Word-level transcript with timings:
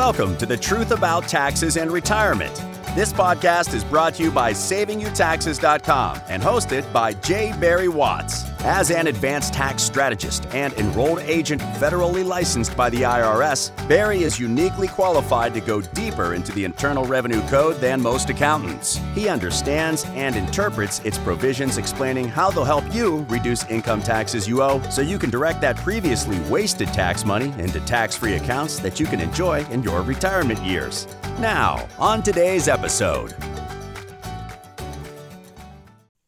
Welcome 0.00 0.38
to 0.38 0.46
the 0.46 0.56
Truth 0.56 0.92
About 0.92 1.28
Taxes 1.28 1.76
and 1.76 1.90
Retirement. 1.90 2.54
This 2.94 3.12
podcast 3.12 3.74
is 3.74 3.84
brought 3.84 4.14
to 4.14 4.22
you 4.22 4.30
by 4.30 4.52
SavingYouTaxes.com 4.52 6.22
and 6.26 6.42
hosted 6.42 6.90
by 6.90 7.12
J. 7.12 7.52
Barry 7.60 7.88
Watts. 7.88 8.49
As 8.62 8.90
an 8.90 9.06
advanced 9.06 9.54
tax 9.54 9.82
strategist 9.82 10.46
and 10.52 10.74
enrolled 10.74 11.20
agent 11.20 11.62
federally 11.62 12.22
licensed 12.22 12.76
by 12.76 12.90
the 12.90 13.02
IRS, 13.02 13.70
Barry 13.88 14.22
is 14.22 14.38
uniquely 14.38 14.86
qualified 14.86 15.54
to 15.54 15.62
go 15.62 15.80
deeper 15.80 16.34
into 16.34 16.52
the 16.52 16.66
Internal 16.66 17.06
Revenue 17.06 17.40
Code 17.48 17.76
than 17.76 18.02
most 18.02 18.28
accountants. 18.28 19.00
He 19.14 19.30
understands 19.30 20.04
and 20.08 20.36
interprets 20.36 20.98
its 21.06 21.16
provisions 21.16 21.78
explaining 21.78 22.28
how 22.28 22.50
they'll 22.50 22.64
help 22.64 22.84
you 22.94 23.24
reduce 23.30 23.64
income 23.70 24.02
taxes 24.02 24.46
you 24.46 24.62
owe 24.62 24.82
so 24.90 25.00
you 25.00 25.18
can 25.18 25.30
direct 25.30 25.62
that 25.62 25.76
previously 25.78 26.38
wasted 26.50 26.88
tax 26.88 27.24
money 27.24 27.54
into 27.58 27.80
tax 27.80 28.14
free 28.14 28.34
accounts 28.34 28.78
that 28.80 29.00
you 29.00 29.06
can 29.06 29.20
enjoy 29.20 29.64
in 29.68 29.82
your 29.82 30.02
retirement 30.02 30.60
years. 30.60 31.08
Now, 31.38 31.88
on 31.98 32.22
today's 32.22 32.68
episode. 32.68 33.34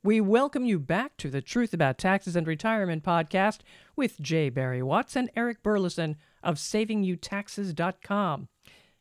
We 0.05 0.20
welcome 0.20 0.65
you 0.65 0.80
back 0.80 1.16
to 1.19 1.30
the 1.30 1.41
Truth 1.41 1.73
About 1.73 1.97
Taxes 1.97 2.34
and 2.34 2.45
Retirement 2.45 3.05
podcast 3.05 3.59
with 3.95 4.20
J. 4.20 4.48
Barry 4.48 4.83
Watts 4.83 5.15
and 5.15 5.30
Eric 5.37 5.62
Burlison 5.62 6.16
of 6.42 6.56
SavingYouTaxes.com. 6.56 8.48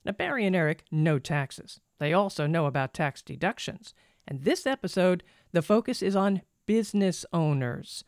Now, 0.05 0.11
Barry 0.11 0.45
and 0.45 0.55
Eric 0.55 0.83
know 0.91 1.17
taxes. 1.17 1.79
They 1.97 2.13
also 2.13 2.45
know 2.45 2.67
about 2.67 2.93
tax 2.93 3.23
deductions. 3.23 3.95
And 4.27 4.43
this 4.43 4.67
episode, 4.67 5.23
the 5.51 5.63
focus 5.63 6.03
is 6.03 6.15
on 6.15 6.43
business 6.67 7.25
owners. 7.33 8.03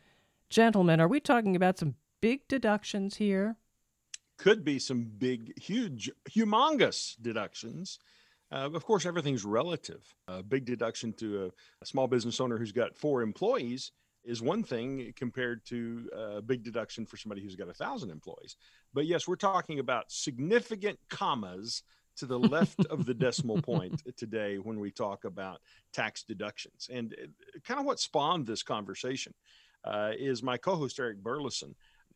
Gentlemen, 0.51 1.01
are 1.01 1.07
we 1.07 1.19
talking 1.19 1.55
about 1.55 1.79
some 1.79 1.95
big 2.21 2.47
deductions 2.47 3.15
here? 3.15 3.55
Could 4.37 4.63
be 4.63 4.77
some 4.77 5.09
big, 5.17 5.59
huge, 5.59 6.11
humongous 6.29 7.15
deductions. 7.19 7.97
Uh, 8.53 8.69
of 8.73 8.85
course, 8.85 9.05
everything's 9.05 9.43
relative. 9.43 10.13
A 10.27 10.43
big 10.43 10.65
deduction 10.65 11.11
to 11.13 11.45
a, 11.45 11.47
a, 11.81 11.85
small 11.85 12.07
business 12.07 12.39
owner 12.39 12.57
who's 12.57 12.71
got 12.71 12.95
four 12.95 13.23
employees 13.23 13.91
is 14.23 14.41
one 14.41 14.63
thing 14.63 15.11
compared 15.15 15.65
to 15.65 16.07
a 16.15 16.41
big 16.41 16.63
deduction 16.63 17.05
for 17.05 17.17
somebody 17.17 17.41
who's 17.41 17.55
got 17.55 17.67
a 17.67 17.73
thousand 17.73 18.11
employees. 18.11 18.55
But 18.93 19.07
yes, 19.07 19.27
we're 19.27 19.35
talking 19.35 19.79
about 19.79 20.11
significant 20.11 20.99
commas 21.09 21.81
to 22.17 22.27
the 22.27 22.37
left 22.37 22.85
of 22.91 23.05
the 23.05 23.13
decimal 23.13 23.59
point 23.59 24.03
today 24.17 24.57
when 24.57 24.79
we 24.79 24.91
talk 24.91 25.25
about 25.25 25.59
tax 25.91 26.23
deductions. 26.23 26.89
And 26.93 27.15
uh, 27.21 27.59
kind 27.65 27.79
of 27.79 27.87
what 27.87 27.99
spawned 27.99 28.45
this 28.45 28.61
conversation 28.61 29.33
uh, 29.83 30.11
is 30.15 30.43
my 30.43 30.57
co 30.57 30.75
host, 30.75 30.99
Eric 30.99 31.23
Burlison, 31.23 31.73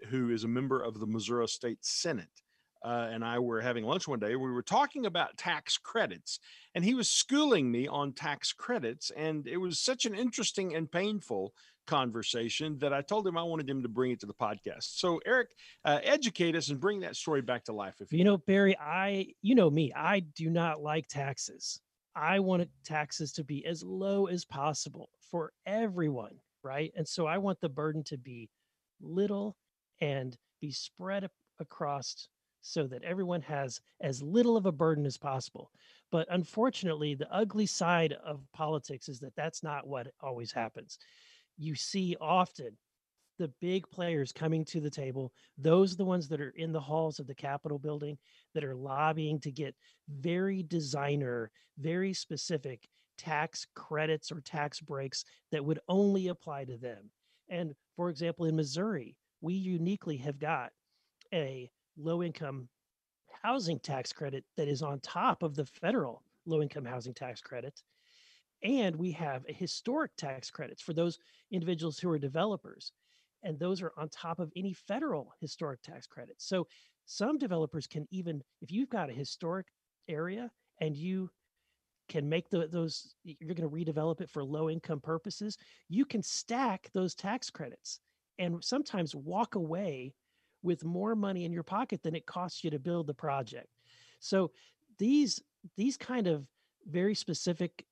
who 0.09 0.29
is 0.29 0.43
a 0.43 0.47
member 0.47 0.81
of 0.81 0.99
the 0.99 1.07
Missouri 1.07 1.47
State 1.47 1.79
Senate 1.81 2.43
uh, 2.83 3.09
and 3.11 3.23
I 3.23 3.39
were 3.39 3.61
having 3.61 3.83
lunch 3.83 4.07
one 4.07 4.19
day. 4.19 4.35
We 4.35 4.51
were 4.51 4.61
talking 4.61 5.05
about 5.05 5.37
tax 5.37 5.77
credits, 5.77 6.39
and 6.75 6.83
he 6.83 6.93
was 6.93 7.09
schooling 7.09 7.71
me 7.71 7.87
on 7.87 8.13
tax 8.13 8.53
credits. 8.53 9.11
And 9.15 9.47
it 9.47 9.57
was 9.57 9.79
such 9.79 10.05
an 10.05 10.15
interesting 10.15 10.75
and 10.75 10.91
painful 10.91 11.53
conversation 11.87 12.77
that 12.79 12.93
I 12.93 13.01
told 13.01 13.25
him 13.25 13.37
I 13.37 13.43
wanted 13.43 13.69
him 13.69 13.81
to 13.81 13.89
bring 13.89 14.11
it 14.11 14.19
to 14.19 14.25
the 14.25 14.33
podcast. 14.33 14.97
So, 14.99 15.19
Eric, 15.25 15.49
uh, 15.85 15.99
educate 16.03 16.55
us 16.55 16.69
and 16.69 16.79
bring 16.79 16.99
that 16.99 17.15
story 17.15 17.41
back 17.41 17.63
to 17.65 17.73
life. 17.73 17.95
If 17.99 18.11
you, 18.11 18.19
you 18.19 18.23
know, 18.25 18.37
Barry, 18.37 18.77
I, 18.77 19.27
you 19.41 19.55
know 19.55 19.69
me, 19.69 19.91
I 19.95 20.19
do 20.19 20.49
not 20.49 20.81
like 20.81 21.07
taxes. 21.07 21.79
I 22.15 22.39
want 22.39 22.67
taxes 22.83 23.31
to 23.33 23.43
be 23.43 23.65
as 23.65 23.83
low 23.83 24.25
as 24.25 24.43
possible 24.43 25.09
for 25.19 25.53
everyone, 25.65 26.39
right? 26.63 26.91
And 26.95 27.07
so 27.07 27.25
I 27.25 27.37
want 27.37 27.61
the 27.61 27.69
burden 27.69 28.03
to 28.05 28.17
be 28.17 28.49
little 29.01 29.55
and 30.01 30.35
be 30.59 30.71
spread 30.71 31.29
across 31.59 32.27
so 32.61 32.87
that 32.87 33.03
everyone 33.03 33.41
has 33.41 33.79
as 34.01 34.21
little 34.21 34.57
of 34.57 34.65
a 34.65 34.71
burden 34.71 35.05
as 35.05 35.17
possible. 35.17 35.71
But 36.11 36.27
unfortunately, 36.29 37.15
the 37.15 37.31
ugly 37.33 37.65
side 37.65 38.13
of 38.25 38.45
politics 38.53 39.09
is 39.09 39.19
that 39.19 39.35
that's 39.35 39.63
not 39.63 39.87
what 39.87 40.07
always 40.21 40.51
happens. 40.51 40.97
You 41.57 41.75
see 41.75 42.15
often 42.19 42.77
the 43.39 43.51
big 43.61 43.89
players 43.89 44.31
coming 44.31 44.65
to 44.65 44.79
the 44.79 44.89
table, 44.89 45.31
those 45.57 45.93
are 45.93 45.97
the 45.97 46.05
ones 46.05 46.27
that 46.27 46.41
are 46.41 46.53
in 46.55 46.71
the 46.71 46.79
halls 46.79 47.19
of 47.19 47.27
the 47.27 47.35
Capitol 47.35 47.77
building 47.77 48.17
that 48.53 48.63
are 48.63 48.75
lobbying 48.75 49.39
to 49.41 49.51
get 49.51 49.75
very 50.09 50.63
designer, 50.63 51.51
very 51.77 52.13
specific 52.13 52.87
tax 53.17 53.65
credits 53.75 54.31
or 54.31 54.41
tax 54.41 54.79
breaks 54.79 55.25
that 55.51 55.63
would 55.63 55.79
only 55.87 56.27
apply 56.27 56.65
to 56.65 56.77
them. 56.77 57.09
And 57.49 57.73
for 57.95 58.09
example, 58.09 58.45
in 58.45 58.55
Missouri, 58.55 59.15
we 59.41 59.53
uniquely 59.53 60.17
have 60.17 60.39
got 60.39 60.71
a 61.33 61.69
low 61.97 62.23
income 62.23 62.69
housing 63.43 63.79
tax 63.79 64.13
credit 64.13 64.43
that 64.55 64.67
is 64.67 64.81
on 64.81 64.99
top 64.99 65.43
of 65.43 65.55
the 65.55 65.65
federal 65.65 66.23
low 66.45 66.61
income 66.61 66.85
housing 66.85 67.13
tax 67.13 67.41
credit. 67.41 67.81
And 68.63 68.95
we 68.95 69.11
have 69.11 69.43
a 69.47 69.53
historic 69.53 70.11
tax 70.17 70.49
credits 70.49 70.81
for 70.81 70.93
those 70.93 71.19
individuals 71.51 71.99
who 71.99 72.09
are 72.09 72.17
developers. 72.17 72.91
And 73.43 73.59
those 73.59 73.81
are 73.81 73.93
on 73.97 74.09
top 74.09 74.39
of 74.39 74.51
any 74.55 74.73
federal 74.73 75.33
historic 75.39 75.81
tax 75.81 76.07
credits. 76.07 76.47
So 76.47 76.67
some 77.05 77.37
developers 77.37 77.85
can 77.85 78.07
even, 78.09 78.41
if 78.61 78.71
you've 78.71 78.89
got 78.89 79.09
a 79.09 79.13
historic 79.13 79.67
area 80.07 80.49
and 80.81 80.97
you 80.97 81.29
can 82.09 82.27
make 82.27 82.49
the, 82.49 82.67
those, 82.67 83.13
you're 83.23 83.53
going 83.53 83.69
to 83.69 83.75
redevelop 83.75 84.21
it 84.21 84.29
for 84.29 84.43
low 84.43 84.69
income 84.69 85.01
purposes, 85.01 85.57
you 85.89 86.05
can 86.05 86.23
stack 86.23 86.89
those 86.93 87.13
tax 87.13 87.49
credits 87.49 87.99
and 88.39 88.63
sometimes 88.63 89.15
walk 89.15 89.55
away 89.55 90.13
with 90.67 90.83
more 90.83 91.15
money 91.15 91.45
in 91.45 91.53
your 91.53 91.63
pocket 91.63 92.03
than 92.03 92.13
it 92.13 92.25
costs 92.25 92.63
you 92.63 92.69
to 92.69 92.77
build 92.77 93.07
the 93.07 93.13
project. 93.13 93.69
So 94.19 94.51
these 94.99 95.41
these 95.77 95.97
kind 95.97 96.27
of 96.27 96.45
very 96.85 97.15
specific 97.15 97.85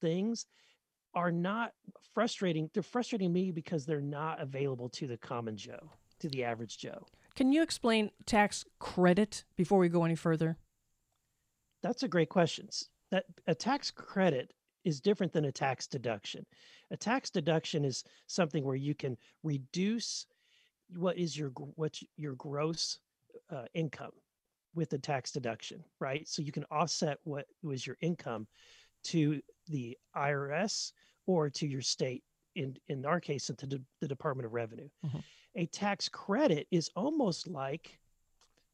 things 0.00 0.46
are 1.14 1.30
not 1.30 1.72
frustrating. 2.14 2.70
They're 2.72 2.82
frustrating 2.82 3.32
me 3.32 3.52
because 3.52 3.84
they're 3.84 4.00
not 4.00 4.40
available 4.40 4.88
to 4.90 5.06
the 5.06 5.18
common 5.18 5.56
Joe, 5.56 5.90
to 6.20 6.28
the 6.30 6.42
average 6.44 6.78
Joe. 6.78 7.06
Can 7.34 7.52
you 7.52 7.62
explain 7.62 8.10
tax 8.26 8.64
credit 8.78 9.44
before 9.56 9.78
we 9.78 9.88
go 9.88 10.04
any 10.04 10.14
further? 10.14 10.56
That's 11.82 12.02
a 12.02 12.08
great 12.08 12.30
question. 12.30 12.68
That 13.10 13.24
a 13.46 13.54
tax 13.54 13.90
credit 13.90 14.54
is 14.84 15.00
different 15.00 15.32
than 15.32 15.44
a 15.44 15.52
tax 15.52 15.86
deduction. 15.86 16.44
A 16.90 16.96
tax 16.96 17.30
deduction 17.30 17.84
is 17.84 18.04
something 18.26 18.64
where 18.64 18.76
you 18.76 18.94
can 18.94 19.16
reduce 19.42 20.26
what 20.96 21.16
is 21.18 21.36
your 21.36 21.50
what's 21.76 22.02
your 22.16 22.34
gross 22.34 22.98
uh, 23.50 23.64
income 23.74 24.12
with 24.74 24.90
the 24.90 24.98
tax 24.98 25.30
deduction, 25.30 25.82
right? 26.00 26.26
So 26.26 26.42
you 26.42 26.52
can 26.52 26.64
offset 26.70 27.18
what 27.24 27.46
was 27.62 27.86
your 27.86 27.96
income 28.00 28.46
to 29.04 29.40
the 29.68 29.96
IRS 30.16 30.92
or 31.26 31.50
to 31.50 31.66
your 31.66 31.82
state. 31.82 32.22
In 32.54 32.76
in 32.88 33.06
our 33.06 33.20
case, 33.20 33.46
to 33.46 33.66
the, 33.66 33.80
the 34.00 34.08
Department 34.08 34.46
of 34.46 34.52
Revenue. 34.52 34.88
Mm-hmm. 35.06 35.18
A 35.56 35.66
tax 35.66 36.08
credit 36.08 36.66
is 36.70 36.90
almost 36.96 37.46
like 37.46 37.98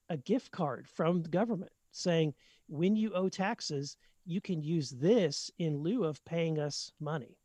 a 0.08 0.16
gift 0.16 0.50
card 0.50 0.88
from 0.88 1.22
the 1.22 1.28
government 1.28 1.72
saying 1.92 2.34
when 2.68 2.96
you 2.96 3.12
owe 3.14 3.28
taxes, 3.28 3.96
you 4.26 4.40
can 4.40 4.62
use 4.62 4.90
this 4.90 5.50
in 5.58 5.78
lieu 5.78 6.04
of 6.04 6.24
paying 6.24 6.58
us 6.58 6.92
money. 7.00 7.38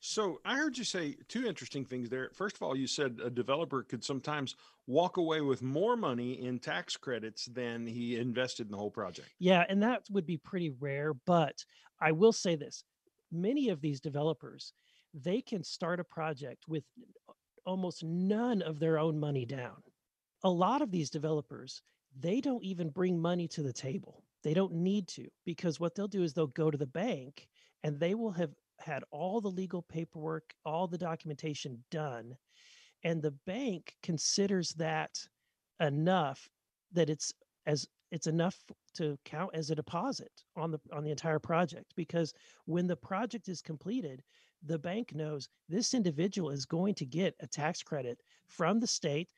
So 0.00 0.40
I 0.44 0.56
heard 0.56 0.76
you 0.78 0.84
say 0.84 1.16
two 1.28 1.46
interesting 1.46 1.84
things 1.84 2.08
there. 2.10 2.30
First 2.32 2.56
of 2.56 2.62
all, 2.62 2.76
you 2.76 2.86
said 2.86 3.18
a 3.22 3.30
developer 3.30 3.82
could 3.82 4.04
sometimes 4.04 4.54
walk 4.86 5.16
away 5.16 5.40
with 5.40 5.62
more 5.62 5.96
money 5.96 6.40
in 6.40 6.58
tax 6.58 6.96
credits 6.96 7.46
than 7.46 7.86
he 7.86 8.16
invested 8.16 8.66
in 8.66 8.72
the 8.72 8.78
whole 8.78 8.90
project. 8.90 9.30
Yeah, 9.38 9.64
and 9.68 9.82
that 9.82 10.04
would 10.10 10.26
be 10.26 10.38
pretty 10.38 10.70
rare, 10.70 11.14
but 11.14 11.64
I 12.00 12.12
will 12.12 12.32
say 12.32 12.56
this. 12.56 12.84
Many 13.32 13.68
of 13.70 13.80
these 13.80 14.00
developers, 14.00 14.72
they 15.12 15.40
can 15.40 15.64
start 15.64 16.00
a 16.00 16.04
project 16.04 16.68
with 16.68 16.84
almost 17.64 18.04
none 18.04 18.62
of 18.62 18.78
their 18.78 18.98
own 18.98 19.18
money 19.18 19.44
down. 19.44 19.82
A 20.44 20.50
lot 20.50 20.82
of 20.82 20.90
these 20.90 21.10
developers, 21.10 21.82
they 22.16 22.40
don't 22.40 22.64
even 22.64 22.90
bring 22.90 23.20
money 23.20 23.48
to 23.48 23.62
the 23.62 23.72
table. 23.72 24.24
They 24.42 24.54
don't 24.54 24.74
need 24.74 25.08
to 25.08 25.28
because 25.44 25.80
what 25.80 25.94
they'll 25.94 26.06
do 26.08 26.22
is 26.22 26.34
they'll 26.34 26.46
go 26.46 26.70
to 26.70 26.78
the 26.78 26.86
bank 26.86 27.48
and 27.82 27.98
they 27.98 28.14
will 28.14 28.32
have 28.32 28.54
had 28.78 29.04
all 29.10 29.40
the 29.40 29.50
legal 29.50 29.82
paperwork, 29.82 30.54
all 30.64 30.86
the 30.86 30.98
documentation 30.98 31.82
done, 31.90 32.36
and 33.04 33.22
the 33.22 33.34
bank 33.46 33.96
considers 34.02 34.72
that 34.74 35.18
enough 35.80 36.48
that 36.92 37.10
it's 37.10 37.32
as 37.66 37.86
it's 38.10 38.26
enough 38.26 38.56
to 38.94 39.18
count 39.24 39.50
as 39.54 39.70
a 39.70 39.74
deposit 39.74 40.30
on 40.56 40.70
the 40.70 40.80
on 40.92 41.04
the 41.04 41.10
entire 41.10 41.38
project 41.38 41.92
because 41.96 42.32
when 42.64 42.86
the 42.86 42.96
project 42.96 43.48
is 43.48 43.60
completed 43.60 44.22
the 44.62 44.78
bank 44.78 45.14
knows 45.14 45.48
this 45.68 45.92
individual 45.92 46.50
is 46.50 46.64
going 46.64 46.94
to 46.94 47.04
get 47.04 47.34
a 47.40 47.46
tax 47.46 47.82
credit 47.82 48.20
from 48.46 48.80
the 48.80 48.86
state 48.86 49.32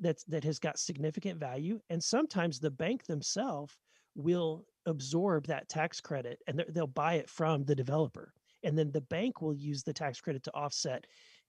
that's 0.00 0.24
that 0.24 0.44
has 0.44 0.58
got 0.58 0.78
significant 0.78 1.38
value 1.38 1.80
and 1.90 2.02
sometimes 2.02 2.60
the 2.60 2.70
bank 2.70 3.04
themselves 3.04 3.76
will 4.14 4.64
absorb 4.86 5.46
that 5.46 5.68
tax 5.68 6.00
credit 6.00 6.38
and 6.46 6.64
they'll 6.68 6.86
buy 6.86 7.14
it 7.14 7.28
from 7.28 7.64
the 7.64 7.74
developer 7.74 8.32
and 8.62 8.78
then 8.78 8.90
the 8.90 9.00
bank 9.00 9.40
will 9.40 9.54
use 9.54 9.82
the 9.82 9.92
tax 9.92 10.20
credit 10.20 10.42
to 10.44 10.54
offset 10.54 11.06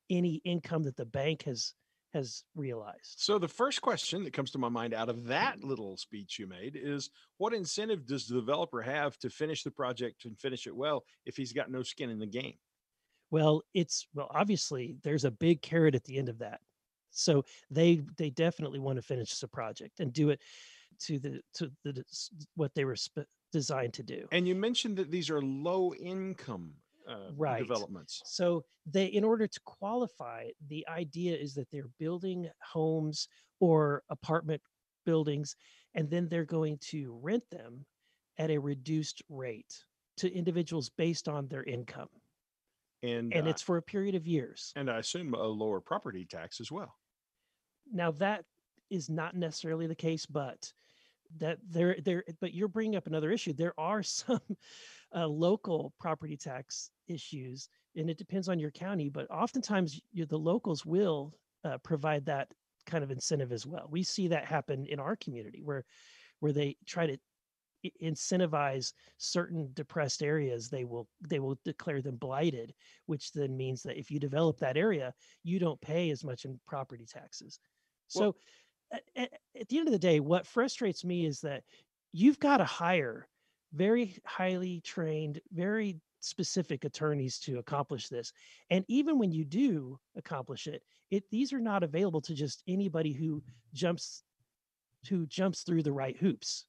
any 0.10 0.42
income 0.44 0.84
that 0.84 0.98
the 0.98 1.06
bank 1.06 1.44
has 1.44 1.74
has 2.14 2.44
realized. 2.56 3.16
So 3.18 3.40
the 3.40 3.48
first 3.48 3.82
question 3.82 4.24
that 4.24 4.34
comes 4.34 4.52
to 4.52 4.60
my 4.60 4.70
mind 4.70 4.94
out 4.94 5.10
of 5.10 5.26
that 5.26 5.58
mm-hmm. 5.58 5.70
little 5.70 5.98
speech 5.98 6.38
you 6.38 6.46
made 6.46 6.78
is 6.80 7.10
what 7.38 7.54
incentive 7.54 8.06
does 8.06 8.28
the 8.28 8.36
developer 8.36 8.82
have 8.82 9.18
to 9.20 9.30
finish 9.30 9.64
the 9.64 9.72
project 9.72 10.26
and 10.26 10.38
finish 10.38 10.68
it 10.68 10.76
well 10.76 11.04
if 11.26 11.36
he's 11.36 11.54
got 11.54 11.72
no 11.72 11.82
skin 11.82 12.10
in 12.10 12.20
the 12.20 12.28
game? 12.28 12.54
Well, 13.32 13.64
it's 13.74 14.08
well, 14.14 14.30
obviously 14.34 14.96
there's 15.04 15.26
a 15.26 15.32
big 15.32 15.62
carrot 15.62 15.96
at 15.96 16.04
the 16.04 16.18
end 16.18 16.30
of 16.30 16.38
that. 16.40 16.60
So 17.10 17.46
they 17.72 18.02
they 18.18 18.30
definitely 18.30 18.80
want 18.80 18.98
to 18.98 19.02
finish 19.02 19.40
the 19.40 19.48
project 19.48 20.00
and 20.00 20.14
do 20.14 20.30
it 20.30 20.42
to 21.02 21.20
the 21.20 21.42
to 21.56 21.72
the 21.84 22.04
what 22.56 22.74
they 22.76 22.86
were 22.86 22.96
sp- 22.98 23.30
designed 23.52 23.94
to 23.94 24.04
do. 24.04 24.28
And 24.32 24.48
you 24.48 24.56
mentioned 24.56 24.98
that 24.98 25.10
these 25.10 25.30
are 25.30 25.42
low 25.42 25.94
income 25.96 26.74
uh, 27.08 27.32
Right. 27.36 27.60
developments. 27.60 28.22
So 28.26 28.66
they, 28.86 29.06
in 29.08 29.24
order 29.24 29.48
to 29.48 29.60
qualify, 29.66 30.52
the 30.68 30.88
idea 30.88 31.36
is 31.38 31.54
that 31.56 31.70
they're 31.72 31.88
building 32.00 32.50
homes 32.62 33.28
or 33.60 34.04
apartment 34.10 34.62
buildings, 35.06 35.56
and 35.94 36.10
then 36.10 36.28
they're 36.30 36.46
going 36.46 36.78
to 36.80 37.14
rent 37.22 37.50
them 37.50 37.86
at 38.38 38.52
a 38.52 38.58
reduced 38.58 39.22
rate 39.30 39.86
to 40.18 40.32
individuals 40.34 40.90
based 40.90 41.28
on 41.28 41.48
their 41.48 41.64
income, 41.64 42.10
And, 43.04 43.34
and 43.34 43.48
uh, 43.48 43.50
it's 43.50 43.62
for 43.62 43.78
a 43.78 43.82
period 43.82 44.16
of 44.16 44.26
years. 44.28 44.76
and 44.76 44.90
I 44.90 45.00
assume 45.00 45.34
a 45.34 45.44
lower 45.44 45.82
property 45.82 46.26
tax 46.26 46.60
as 46.60 46.72
well. 46.72 46.96
Now 47.92 48.12
that 48.12 48.46
is 48.90 49.10
not 49.10 49.36
necessarily 49.36 49.88
the 49.88 49.96
case, 49.96 50.26
but 50.26 50.74
that 51.40 51.58
there 51.68 51.98
there 52.04 52.24
but 52.40 52.54
you're 52.54 52.68
bringing 52.68 52.96
up 52.96 53.08
another 53.08 53.32
issue. 53.32 53.54
There 53.54 53.74
are 53.78 54.04
some 54.04 54.42
uh, 55.16 55.28
local 55.28 55.94
property 56.00 56.38
tax 56.38 56.90
issues, 57.08 57.70
and 57.96 58.10
it 58.10 58.18
depends 58.18 58.50
on 58.50 58.60
your 58.60 58.72
county. 58.72 59.10
But 59.10 59.30
oftentimes, 59.30 60.00
you, 60.12 60.26
the 60.26 60.38
locals 60.38 60.86
will 60.86 61.34
uh, 61.64 61.78
provide 61.80 62.26
that 62.26 62.50
kind 62.86 63.04
of 63.04 63.12
incentive 63.12 63.52
as 63.52 63.66
well. 63.66 63.88
We 63.90 64.04
see 64.04 64.28
that 64.30 64.46
happen 64.46 64.86
in 64.86 65.00
our 65.00 65.16
community 65.16 65.62
where 65.64 65.86
where 66.40 66.52
they 66.52 66.76
try 66.86 67.08
to 67.08 67.18
incentivize 68.02 68.94
certain 69.18 69.70
depressed 69.74 70.24
areas 70.24 70.70
they 70.70 70.86
will 70.86 71.08
they 71.28 71.40
will 71.40 71.60
declare 71.66 72.02
them 72.02 72.16
blighted 72.16 72.74
which 73.08 73.34
then 73.34 73.58
means 73.58 73.84
that 73.84 73.98
if 73.98 74.10
you 74.10 74.20
develop 74.20 74.58
that 74.58 74.78
area 74.78 75.14
you 75.44 75.60
don't 75.60 75.82
pay 75.82 76.10
as 76.10 76.24
much 76.24 76.46
in 76.46 76.58
property 76.66 77.06
taxes 77.06 77.60
so 78.08 78.22
Well- 78.22 78.36
a- 78.94 79.02
a- 79.18 79.60
at 79.60 79.68
the 79.70 79.80
end 79.80 79.88
of 79.88 79.92
the 79.92 80.00
day 80.00 80.20
what 80.20 80.48
frustrates 80.48 81.04
me 81.04 81.26
is 81.26 81.42
that 81.42 81.64
you've 82.12 82.40
got 82.40 82.58
to 82.58 82.66
hire 82.66 83.28
very 83.74 84.18
highly 84.26 84.82
trained 84.82 85.42
very 85.52 86.00
specific 86.20 86.86
attorneys 86.86 87.40
to 87.40 87.60
accomplish 87.60 88.08
this 88.08 88.32
and 88.70 88.86
even 88.88 89.18
when 89.20 89.32
you 89.32 89.44
do 89.44 90.00
accomplish 90.16 90.68
it 90.68 90.84
it 91.12 91.30
these 91.32 91.52
are 91.52 91.60
not 91.60 91.84
available 91.84 92.22
to 92.22 92.34
just 92.34 92.64
anybody 92.68 93.12
who 93.14 93.44
jumps 93.74 94.24
who 95.10 95.26
jumps 95.28 95.64
through 95.64 95.84
the 95.84 95.92
right 95.92 96.18
hoops. 96.18 96.66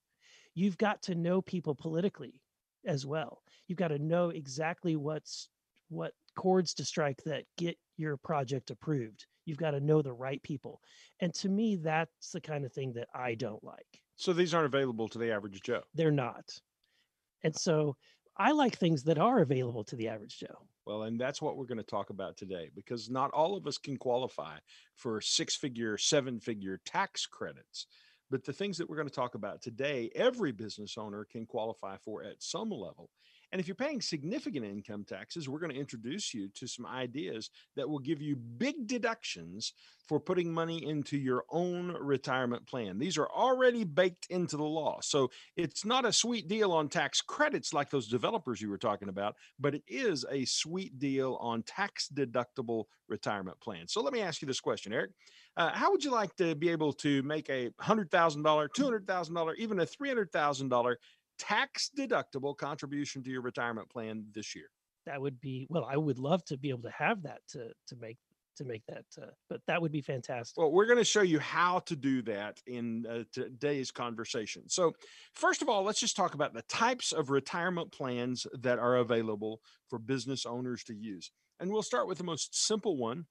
You've 0.54 0.78
got 0.78 1.02
to 1.04 1.14
know 1.14 1.42
people 1.42 1.74
politically 1.74 2.42
as 2.84 3.06
well. 3.06 3.42
You've 3.66 3.78
got 3.78 3.88
to 3.88 3.98
know 3.98 4.30
exactly 4.30 4.96
what's 4.96 5.48
what 5.88 6.14
chords 6.36 6.74
to 6.74 6.84
strike 6.84 7.22
that 7.24 7.44
get 7.56 7.78
your 7.96 8.16
project 8.16 8.70
approved 8.70 9.26
you've 9.44 9.58
got 9.58 9.72
to 9.72 9.80
know 9.80 10.02
the 10.02 10.12
right 10.12 10.42
people 10.42 10.80
and 11.20 11.32
to 11.34 11.48
me 11.48 11.76
that's 11.76 12.30
the 12.32 12.40
kind 12.40 12.64
of 12.64 12.72
thing 12.72 12.92
that 12.92 13.08
i 13.14 13.34
don't 13.34 13.62
like 13.64 14.00
So 14.16 14.32
these 14.32 14.54
aren't 14.54 14.66
available 14.74 15.08
to 15.08 15.18
the 15.18 15.30
average 15.30 15.60
Joe. 15.62 15.82
they're 15.94 16.10
not 16.10 16.44
and 17.42 17.54
so 17.54 17.96
i 18.36 18.52
like 18.52 18.76
things 18.76 19.02
that 19.04 19.18
are 19.18 19.40
available 19.40 19.84
to 19.84 19.96
the 19.96 20.08
average 20.08 20.38
joe 20.38 20.66
Well, 20.86 21.02
and 21.04 21.18
that's 21.20 21.40
what 21.40 21.56
we're 21.56 21.66
going 21.66 21.78
to 21.78 21.84
talk 21.84 22.10
about 22.10 22.36
today 22.36 22.70
because 22.74 23.08
not 23.10 23.30
all 23.32 23.56
of 23.56 23.66
us 23.66 23.78
can 23.78 23.96
qualify 23.96 24.56
for 24.96 25.20
six 25.20 25.54
figure, 25.56 25.96
seven 25.98 26.40
figure 26.40 26.78
tax 26.84 27.26
credits. 27.26 27.86
But 28.30 28.44
the 28.44 28.52
things 28.52 28.76
that 28.78 28.88
we're 28.88 28.96
going 28.96 29.08
to 29.08 29.14
talk 29.14 29.34
about 29.34 29.62
today, 29.62 30.10
every 30.14 30.50
business 30.52 30.96
owner 30.98 31.24
can 31.30 31.46
qualify 31.46 31.96
for 32.04 32.22
at 32.24 32.42
some 32.42 32.70
level. 32.70 33.08
And 33.54 33.60
if 33.60 33.68
you're 33.68 33.76
paying 33.76 34.00
significant 34.00 34.66
income 34.66 35.04
taxes, 35.04 35.48
we're 35.48 35.60
going 35.60 35.70
to 35.70 35.78
introduce 35.78 36.34
you 36.34 36.48
to 36.56 36.66
some 36.66 36.84
ideas 36.86 37.50
that 37.76 37.88
will 37.88 38.00
give 38.00 38.20
you 38.20 38.34
big 38.34 38.88
deductions 38.88 39.74
for 40.08 40.18
putting 40.18 40.52
money 40.52 40.84
into 40.84 41.16
your 41.16 41.44
own 41.52 41.96
retirement 42.00 42.66
plan. 42.66 42.98
These 42.98 43.16
are 43.16 43.28
already 43.28 43.84
baked 43.84 44.26
into 44.28 44.56
the 44.56 44.64
law. 44.64 44.98
So 45.02 45.30
it's 45.56 45.84
not 45.84 46.04
a 46.04 46.12
sweet 46.12 46.48
deal 46.48 46.72
on 46.72 46.88
tax 46.88 47.20
credits 47.20 47.72
like 47.72 47.90
those 47.90 48.08
developers 48.08 48.60
you 48.60 48.68
were 48.68 48.76
talking 48.76 49.08
about, 49.08 49.36
but 49.60 49.76
it 49.76 49.84
is 49.86 50.26
a 50.32 50.44
sweet 50.46 50.98
deal 50.98 51.38
on 51.40 51.62
tax 51.62 52.08
deductible 52.12 52.86
retirement 53.08 53.60
plans. 53.60 53.92
So 53.92 54.02
let 54.02 54.12
me 54.12 54.20
ask 54.20 54.42
you 54.42 54.48
this 54.48 54.58
question, 54.58 54.92
Eric. 54.92 55.12
Uh, 55.56 55.70
how 55.72 55.92
would 55.92 56.02
you 56.02 56.10
like 56.10 56.34
to 56.36 56.56
be 56.56 56.70
able 56.70 56.92
to 56.94 57.22
make 57.22 57.48
a 57.50 57.70
$100,000, 57.80 58.08
$200,000, 58.76 59.54
even 59.58 59.78
a 59.78 59.86
$300,000 59.86 60.96
tax 61.38 61.90
deductible 61.96 62.56
contribution 62.56 63.22
to 63.22 63.30
your 63.30 63.42
retirement 63.42 63.90
plan 63.90 64.26
this 64.32 64.54
year? 64.54 64.70
that 65.06 65.20
would 65.20 65.40
be 65.40 65.66
well 65.70 65.84
i 65.84 65.96
would 65.96 66.18
love 66.18 66.44
to 66.44 66.56
be 66.56 66.70
able 66.70 66.82
to 66.82 66.90
have 66.90 67.22
that 67.22 67.40
to 67.48 67.68
to 67.86 67.96
make 67.96 68.16
to 68.56 68.64
make 68.64 68.82
that 68.86 69.04
uh, 69.20 69.26
but 69.48 69.60
that 69.66 69.82
would 69.82 69.90
be 69.90 70.00
fantastic 70.00 70.56
Well, 70.56 70.70
we're 70.70 70.86
going 70.86 70.98
to 70.98 71.04
show 71.04 71.22
you 71.22 71.40
how 71.40 71.80
to 71.80 71.96
do 71.96 72.22
that 72.22 72.60
in 72.66 73.04
uh, 73.04 73.24
today's 73.32 73.90
conversation. 73.90 74.68
So, 74.68 74.92
first 75.34 75.60
of 75.60 75.68
all, 75.68 75.82
let's 75.82 75.98
just 75.98 76.14
talk 76.14 76.34
about 76.34 76.54
the 76.54 76.62
types 76.62 77.10
of 77.10 77.30
retirement 77.30 77.90
plans 77.90 78.46
that 78.60 78.78
are 78.78 78.96
available 78.98 79.60
for 79.88 79.98
business 79.98 80.46
owners 80.46 80.84
to 80.84 80.94
use. 80.94 81.32
And 81.58 81.72
we'll 81.72 81.82
start 81.82 82.06
with 82.06 82.18
the 82.18 82.24
most 82.24 82.54
simple 82.66 82.96
one. 82.96 83.26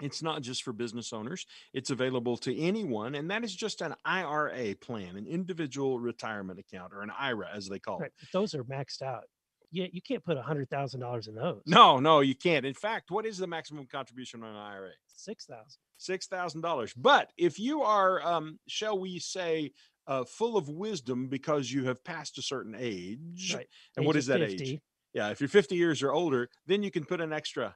It's 0.00 0.22
not 0.22 0.42
just 0.42 0.62
for 0.62 0.72
business 0.72 1.12
owners, 1.12 1.46
it's 1.72 1.90
available 1.90 2.36
to 2.38 2.56
anyone. 2.58 3.14
And 3.14 3.30
that 3.30 3.44
is 3.44 3.54
just 3.54 3.80
an 3.80 3.94
IRA 4.04 4.74
plan, 4.74 5.16
an 5.16 5.26
individual 5.26 5.98
retirement 5.98 6.58
account, 6.58 6.92
or 6.92 7.02
an 7.02 7.10
IRA, 7.18 7.48
as 7.54 7.68
they 7.68 7.78
call 7.78 7.98
it. 7.98 8.02
right 8.02 8.12
but 8.20 8.28
those 8.32 8.54
are 8.54 8.64
maxed 8.64 9.02
out 9.02 9.24
yeah 9.72 9.86
you 9.92 10.00
can't 10.00 10.24
put 10.24 10.36
a 10.36 10.42
hundred 10.42 10.70
thousand 10.70 11.00
dollars 11.00 11.26
in 11.26 11.34
those 11.34 11.60
No, 11.66 11.98
no, 11.98 12.20
you 12.20 12.34
can't. 12.34 12.64
In 12.64 12.74
fact, 12.74 13.10
what 13.10 13.26
is 13.26 13.38
the 13.38 13.46
maximum 13.46 13.86
contribution 13.86 14.42
on 14.42 14.50
an 14.50 14.56
IRA? 14.56 14.90
six 15.08 15.46
thousand 15.46 15.78
six 15.98 16.26
thousand 16.26 16.60
dollars. 16.60 16.92
But 16.94 17.30
if 17.38 17.58
you 17.58 17.82
are, 17.82 18.20
um, 18.22 18.58
shall 18.68 18.98
we 18.98 19.18
say, 19.18 19.72
uh, 20.06 20.24
full 20.24 20.56
of 20.56 20.68
wisdom 20.68 21.26
because 21.28 21.72
you 21.72 21.84
have 21.84 22.04
passed 22.04 22.38
a 22.38 22.42
certain 22.42 22.76
age, 22.78 23.54
right 23.54 23.66
and 23.96 24.04
what 24.06 24.14
is 24.14 24.26
that 24.26 24.42
age? 24.42 24.78
Yeah, 25.14 25.30
if 25.30 25.40
you're 25.40 25.48
fifty 25.48 25.74
years 25.74 26.02
or 26.02 26.12
older, 26.12 26.48
then 26.66 26.82
you 26.82 26.90
can 26.90 27.04
put 27.04 27.20
an 27.22 27.32
extra 27.32 27.74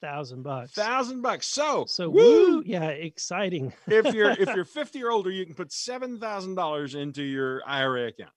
thousand 0.00 0.42
bucks 0.42 0.72
thousand 0.72 1.22
bucks. 1.22 1.46
So, 1.46 1.84
so 1.86 2.08
woo! 2.08 2.56
woo 2.58 2.62
yeah 2.66 2.88
exciting 2.88 3.72
if 3.86 4.14
you're 4.14 4.30
if 4.30 4.54
you're 4.54 4.64
fifty 4.80 5.02
or 5.02 5.10
older, 5.10 5.30
you 5.30 5.44
can 5.46 5.54
put 5.54 5.72
seven 5.72 6.18
thousand 6.18 6.54
dollars 6.54 6.94
into 6.94 7.22
your 7.22 7.62
IRA 7.66 8.08
account. 8.08 8.30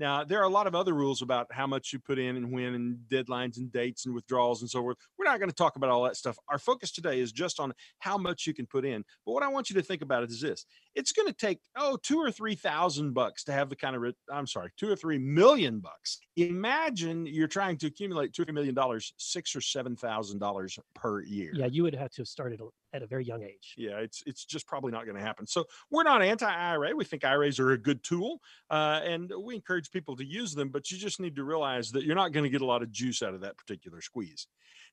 Now, 0.00 0.24
there 0.24 0.40
are 0.40 0.44
a 0.44 0.48
lot 0.48 0.66
of 0.66 0.74
other 0.74 0.94
rules 0.94 1.20
about 1.20 1.46
how 1.52 1.66
much 1.66 1.92
you 1.92 1.98
put 1.98 2.18
in 2.18 2.38
and 2.38 2.50
when, 2.50 2.74
and 2.74 2.96
deadlines 3.10 3.58
and 3.58 3.70
dates 3.70 4.06
and 4.06 4.14
withdrawals 4.14 4.62
and 4.62 4.70
so 4.70 4.80
forth. 4.80 4.96
We're 5.18 5.26
not 5.26 5.38
going 5.38 5.50
to 5.50 5.54
talk 5.54 5.76
about 5.76 5.90
all 5.90 6.02
that 6.04 6.16
stuff. 6.16 6.38
Our 6.48 6.58
focus 6.58 6.90
today 6.90 7.20
is 7.20 7.32
just 7.32 7.60
on 7.60 7.74
how 7.98 8.16
much 8.16 8.46
you 8.46 8.54
can 8.54 8.64
put 8.64 8.86
in. 8.86 9.04
But 9.26 9.32
what 9.32 9.42
I 9.42 9.48
want 9.48 9.68
you 9.68 9.76
to 9.76 9.82
think 9.82 10.00
about 10.00 10.24
is 10.24 10.40
this: 10.40 10.64
it's 10.94 11.12
going 11.12 11.28
to 11.28 11.34
take 11.34 11.60
oh 11.76 11.98
two 12.02 12.16
or 12.18 12.32
three 12.32 12.54
thousand 12.54 13.12
bucks 13.12 13.44
to 13.44 13.52
have 13.52 13.68
the 13.68 13.76
kind 13.76 13.94
of 13.94 14.14
I'm 14.32 14.46
sorry, 14.46 14.70
two 14.78 14.90
or 14.90 14.96
three 14.96 15.18
million 15.18 15.80
bucks. 15.80 16.18
Imagine 16.36 17.26
you're 17.26 17.46
trying 17.46 17.76
to 17.78 17.86
accumulate 17.88 18.32
two 18.32 18.40
or 18.42 18.46
three 18.46 18.54
million 18.54 18.74
dollars, 18.74 19.12
six 19.18 19.54
or 19.54 19.60
seven 19.60 19.96
thousand 19.96 20.38
dollars 20.38 20.78
per 20.94 21.22
year. 21.22 21.52
yeah 21.54 21.66
you 21.66 21.82
would 21.82 21.94
have 21.94 22.10
to 22.12 22.22
have 22.22 22.28
started 22.28 22.62
at 22.92 23.02
a 23.02 23.06
very 23.06 23.24
young 23.24 23.42
age 23.42 23.74
Yeah, 23.76 23.98
it's 23.98 24.22
it's 24.26 24.44
just 24.44 24.66
probably 24.66 24.92
not 24.92 25.04
going 25.04 25.16
to 25.16 25.22
happen. 25.22 25.46
So 25.46 25.64
we're 25.90 26.02
not 26.02 26.22
anti-IRA. 26.22 26.94
We 26.96 27.04
think 27.04 27.24
IRAs 27.24 27.58
are 27.58 27.70
a 27.70 27.78
good 27.78 28.02
tool, 28.02 28.40
uh, 28.70 29.00
and 29.04 29.32
we 29.42 29.54
encourage 29.54 29.90
people 29.90 30.16
to 30.16 30.24
use 30.24 30.54
them. 30.54 30.68
But 30.70 30.90
you 30.90 30.98
just 30.98 31.20
need 31.20 31.36
to 31.36 31.44
realize 31.44 31.90
that 31.92 32.04
you're 32.04 32.16
not 32.16 32.32
going 32.32 32.44
to 32.44 32.50
get 32.50 32.62
a 32.62 32.66
lot 32.66 32.82
of 32.82 32.90
juice 32.90 33.22
out 33.22 33.34
of 33.34 33.42
that 33.42 33.56
particular 33.56 34.00
squeeze. 34.00 34.46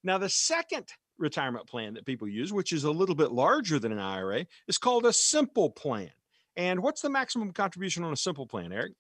Now, 0.04 0.18
the 0.18 0.30
second 0.30 0.88
retirement 1.18 1.68
plan 1.68 1.96
that 1.96 2.06
people 2.06 2.28
use, 2.28 2.54
which 2.54 2.72
is 2.72 2.84
a 2.84 2.92
little 2.92 3.16
bit 3.16 3.32
larger 3.32 3.80
than 3.80 3.92
an 3.92 4.00
IRA, 4.00 4.46
is 4.68 4.78
called 4.78 5.06
a 5.06 5.14
simple 5.14 5.70
plan. 5.70 6.12
And 6.56 6.82
what's 6.82 7.02
the 7.02 7.10
maximum 7.10 7.52
contribution 7.52 8.04
on 8.04 8.14
a 8.14 8.18
simple 8.18 8.46
plan, 8.48 8.72
Eric? 8.72 8.94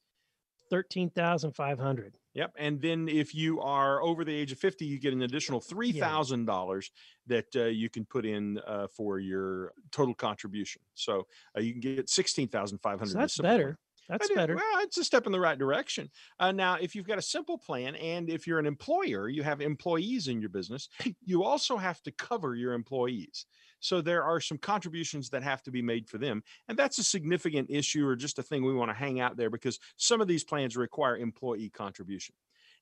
thirteen 0.70 1.10
thousand 1.10 1.54
five 1.54 1.80
hundred 1.80 2.18
Yep. 2.38 2.53
And 2.60 2.79
then 2.79 3.10
if 3.10 3.34
you 3.34 3.60
are 3.62 4.00
over 4.03 4.24
the 4.24 4.32
age 4.32 4.51
of 4.51 4.60
50, 4.60 4.86
you 4.86 5.00
get 5.00 5.12
an 5.12 5.24
additional 5.24 5.60
$3,000 5.60 6.89
that 7.25 7.46
uh, 7.56 7.63
you 7.63 7.89
can 7.89 8.06
put 8.06 8.27
in 8.27 8.60
uh, 8.67 8.86
for 8.96 9.17
your 9.17 9.74
total 9.91 10.13
contribution. 10.13 10.84
So 10.94 11.25
uh, 11.58 11.62
you 11.62 11.72
can 11.72 11.82
get 11.82 12.10
16,500. 12.12 13.10
so 13.10 13.17
that's 13.17 13.39
better 13.39 13.79
that's 14.08 14.30
better 14.30 14.56
Well, 14.56 14.84
it's 14.84 14.98
a 14.98 15.04
step 15.04 15.26
in 15.26 15.32
the 15.32 15.40
right 15.40 15.58
direction. 15.58 16.10
Uh, 16.40 16.52
now, 16.52 16.76
if 16.76 16.96
you've 16.96 17.08
got 17.08 17.18
a 17.18 17.22
simple 17.22 17.58
plan 17.58 17.96
and 17.96 18.30
if 18.30 18.48
you're 18.48 18.60
an 18.60 18.66
employer, 18.66 19.28
you 19.30 19.44
have 19.44 19.62
employees 19.62 20.28
in 20.28 20.40
your 20.40 20.50
business, 20.50 20.90
you 21.26 21.44
also 21.44 21.78
have 21.78 22.02
to 22.04 22.12
cover 22.12 22.56
your 22.56 22.74
employees. 22.74 23.46
So 23.80 24.02
there 24.02 24.24
are 24.24 24.40
some 24.40 24.58
contributions 24.58 25.30
that 25.30 25.44
have 25.44 25.62
to 25.64 25.72
be 25.72 25.82
made 25.82 26.10
for 26.10 26.18
them. 26.18 26.42
And 26.68 26.78
that's 26.78 26.98
a 26.98 27.04
significant 27.04 27.70
issue 27.70 28.08
or 28.08 28.16
just 28.16 28.40
a 28.40 28.44
thing 28.44 28.64
we 28.64 28.74
want 28.74 28.90
to 28.90 28.98
hang 28.98 29.20
out 29.20 29.38
there 29.38 29.50
because 29.50 29.80
some 29.98 30.22
of 30.22 30.28
these 30.28 30.44
plans 30.44 30.76
require 30.76 31.18
employee 31.18 31.70
contribution. 31.70 32.36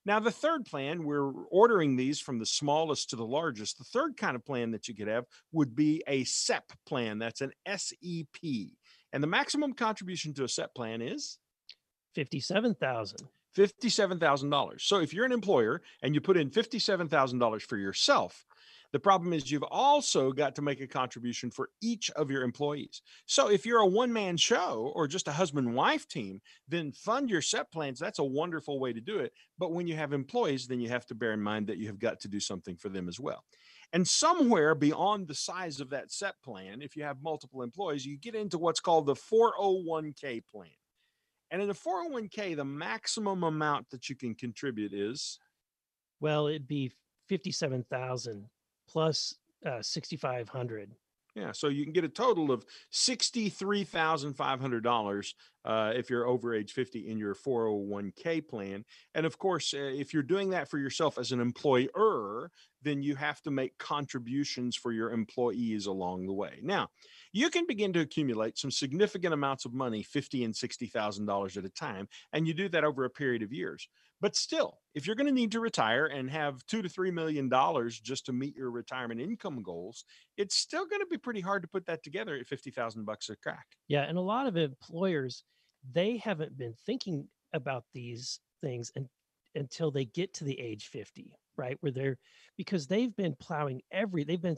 Now, 0.06 0.20
the 0.20 0.32
third 0.32 0.66
plan, 0.66 1.04
we're 1.04 1.32
ordering 1.50 1.96
these 1.96 2.20
from 2.20 2.38
the 2.38 2.46
smallest 2.46 3.10
to 3.10 3.16
the 3.16 3.26
largest. 3.26 3.80
The 3.80 3.84
third 3.86 4.18
kind 4.18 4.36
of 4.36 4.46
plan 4.46 4.70
that 4.72 4.88
you 4.88 4.94
could 4.94 5.08
have 5.08 5.26
would 5.52 5.76
be 5.76 6.04
a 6.08 6.24
SEP 6.26 6.72
plan. 6.86 7.18
That's 7.18 7.42
an 7.42 7.52
SEP. 7.68 8.70
And 9.16 9.24
the 9.24 9.28
maximum 9.28 9.72
contribution 9.72 10.34
to 10.34 10.44
a 10.44 10.50
SEP 10.50 10.76
plan 10.76 11.02
is 11.02 11.38
57,000. 12.16 13.18
$57,000. 13.56 14.82
So 14.82 15.00
if 15.00 15.14
you're 15.14 15.24
an 15.24 15.32
employer 15.32 15.82
and 16.04 16.14
you 16.14 16.20
put 16.20 16.36
in 16.36 16.50
$57,000 16.50 17.62
for 17.62 17.78
yourself, 17.78 18.46
the 18.92 19.00
problem 19.00 19.32
is 19.32 19.50
you've 19.50 19.64
also 19.64 20.34
got 20.34 20.54
to 20.56 20.62
make 20.62 20.82
a 20.82 20.88
contribution 20.88 21.50
for 21.50 21.70
each 21.82 22.12
of 22.12 22.30
your 22.30 22.44
employees. 22.44 23.02
So 23.26 23.50
if 23.50 23.66
you're 23.66 23.80
a 23.80 23.88
one 23.88 24.12
man 24.12 24.36
show 24.36 24.92
or 24.94 25.08
just 25.08 25.30
a 25.30 25.32
husband 25.32 25.74
wife 25.74 26.10
team, 26.10 26.42
then 26.68 26.92
fund 26.92 27.30
your 27.30 27.42
SEP 27.42 27.72
plans. 27.72 27.98
That's 27.98 28.20
a 28.20 28.24
wonderful 28.24 28.82
way 28.82 28.92
to 28.92 29.00
do 29.00 29.20
it. 29.20 29.32
But 29.58 29.72
when 29.72 29.88
you 29.88 29.96
have 29.96 30.12
employees, 30.12 30.68
then 30.68 30.82
you 30.82 30.90
have 30.90 31.06
to 31.06 31.16
bear 31.16 31.32
in 31.32 31.42
mind 31.42 31.68
that 31.68 31.78
you 31.78 31.88
have 31.88 32.00
got 32.00 32.20
to 32.20 32.28
do 32.28 32.42
something 32.42 32.76
for 32.76 32.90
them 32.90 33.08
as 33.08 33.18
well. 33.18 33.46
And 33.96 34.06
somewhere 34.06 34.76
beyond 34.76 35.26
the 35.26 35.34
size 35.34 35.80
of 35.80 35.90
that 35.92 36.12
SEP 36.12 36.36
plan, 36.44 36.82
if 36.82 36.98
you 36.98 37.04
have 37.04 37.24
multiple 37.24 37.62
employees, 37.62 38.06
you 38.06 38.18
get 38.18 38.36
into 38.36 38.58
what's 38.58 38.82
called 38.82 39.06
the 39.06 39.16
401k 39.16 40.46
plan. 40.46 40.68
And 41.50 41.62
in 41.62 41.70
the 41.70 41.74
401k, 41.74 42.58
the 42.58 42.66
maximum 42.66 43.44
amount 43.44 43.90
that 43.92 44.10
you 44.10 44.16
can 44.18 44.36
contribute 44.36 44.92
is 44.94 45.40
Well, 46.20 46.48
it'd 46.48 46.68
be 46.68 46.92
57,000 47.30 48.50
plus 48.86 49.34
uh, 49.66 49.82
6,500. 49.82 50.92
Yeah, 51.36 51.52
so 51.52 51.68
you 51.68 51.84
can 51.84 51.92
get 51.92 52.06
a 52.06 52.10
total 52.10 52.52
of 52.52 52.64
$63,500 52.94 55.34
uh, 55.66 55.92
if 55.94 56.10
you're 56.10 56.26
over 56.26 56.54
age 56.54 56.72
50 56.72 57.10
in 57.10 57.18
your 57.18 57.36
401k 57.36 58.48
plan. 58.48 58.86
And 59.14 59.26
of 59.26 59.38
course, 59.38 59.74
uh, 59.74 59.80
if 59.80 60.14
you're 60.14 60.24
doing 60.24 60.52
that 60.52 60.70
for 60.70 60.78
yourself 60.78 61.18
as 61.18 61.34
an 61.34 61.42
employer, 61.42 62.52
then 62.84 63.02
you 63.02 63.16
have 63.16 63.42
to 63.42 63.52
make 63.52 63.78
contributions 63.78 64.78
for 64.78 64.94
your 64.94 65.12
employees 65.12 65.88
along 65.88 66.26
the 66.26 66.34
way. 66.34 66.60
Now, 66.62 66.88
you 67.34 67.50
can 67.50 67.68
begin 67.68 67.92
to 67.94 68.00
accumulate 68.00 68.58
some 68.58 68.72
significant 68.72 69.34
amounts 69.34 69.66
of 69.66 69.74
money, 69.74 70.04
fifty 70.04 70.46
and 70.46 70.56
sixty 70.56 70.88
thousand 70.88 71.26
dollars 71.26 71.58
at 71.58 71.66
a 71.66 71.70
time, 71.70 72.08
and 72.32 72.48
you 72.48 72.54
do 72.54 72.70
that 72.70 72.86
over 72.86 73.04
a 73.04 73.10
period 73.10 73.42
of 73.42 73.52
years. 73.52 73.90
But 74.22 74.36
still, 74.36 74.80
if 74.94 75.06
you're 75.06 75.16
going 75.16 75.28
to 75.28 75.34
need 75.34 75.52
to 75.52 75.60
retire 75.60 76.06
and 76.06 76.30
have 76.30 76.66
two 76.66 76.82
to 76.82 76.90
three 76.90 77.12
million 77.12 77.50
dollars 77.50 78.00
just 78.00 78.26
to 78.28 78.34
meet 78.34 78.56
your 78.56 78.72
retirement 78.72 79.22
income 79.22 79.62
goals, 79.62 80.06
it's 80.38 80.56
still 80.56 80.86
going 80.86 81.02
to 81.02 81.08
be 81.08 81.18
pretty 81.18 81.42
hard 81.42 81.62
to 81.64 81.68
put 81.68 81.86
that 81.88 82.04
together 82.04 82.36
at 82.36 82.48
fifty 82.48 82.72
thousand 82.72 83.06
bucks 83.06 83.30
a 83.30 83.36
crack. 83.36 83.66
Yeah, 83.88 84.04
and 84.04 84.18
a 84.18 84.22
lot 84.22 84.48
of 84.48 84.58
employers 84.58 85.44
they 85.94 86.18
haven't 86.18 86.58
been 86.58 86.74
thinking 86.86 87.28
about 87.54 87.86
these 87.94 88.40
things 88.62 88.92
and, 88.96 89.08
until 89.54 89.92
they 89.92 90.06
get 90.06 90.34
to 90.34 90.44
the 90.44 90.60
age 90.60 90.88
50, 90.88 91.32
right? 91.58 91.78
Where 91.82 91.92
they're 91.92 92.18
because 92.58 92.88
they've 92.88 93.16
been 93.16 93.36
plowing 93.36 93.82
every 93.92 94.24
they've 94.24 94.42
been 94.42 94.58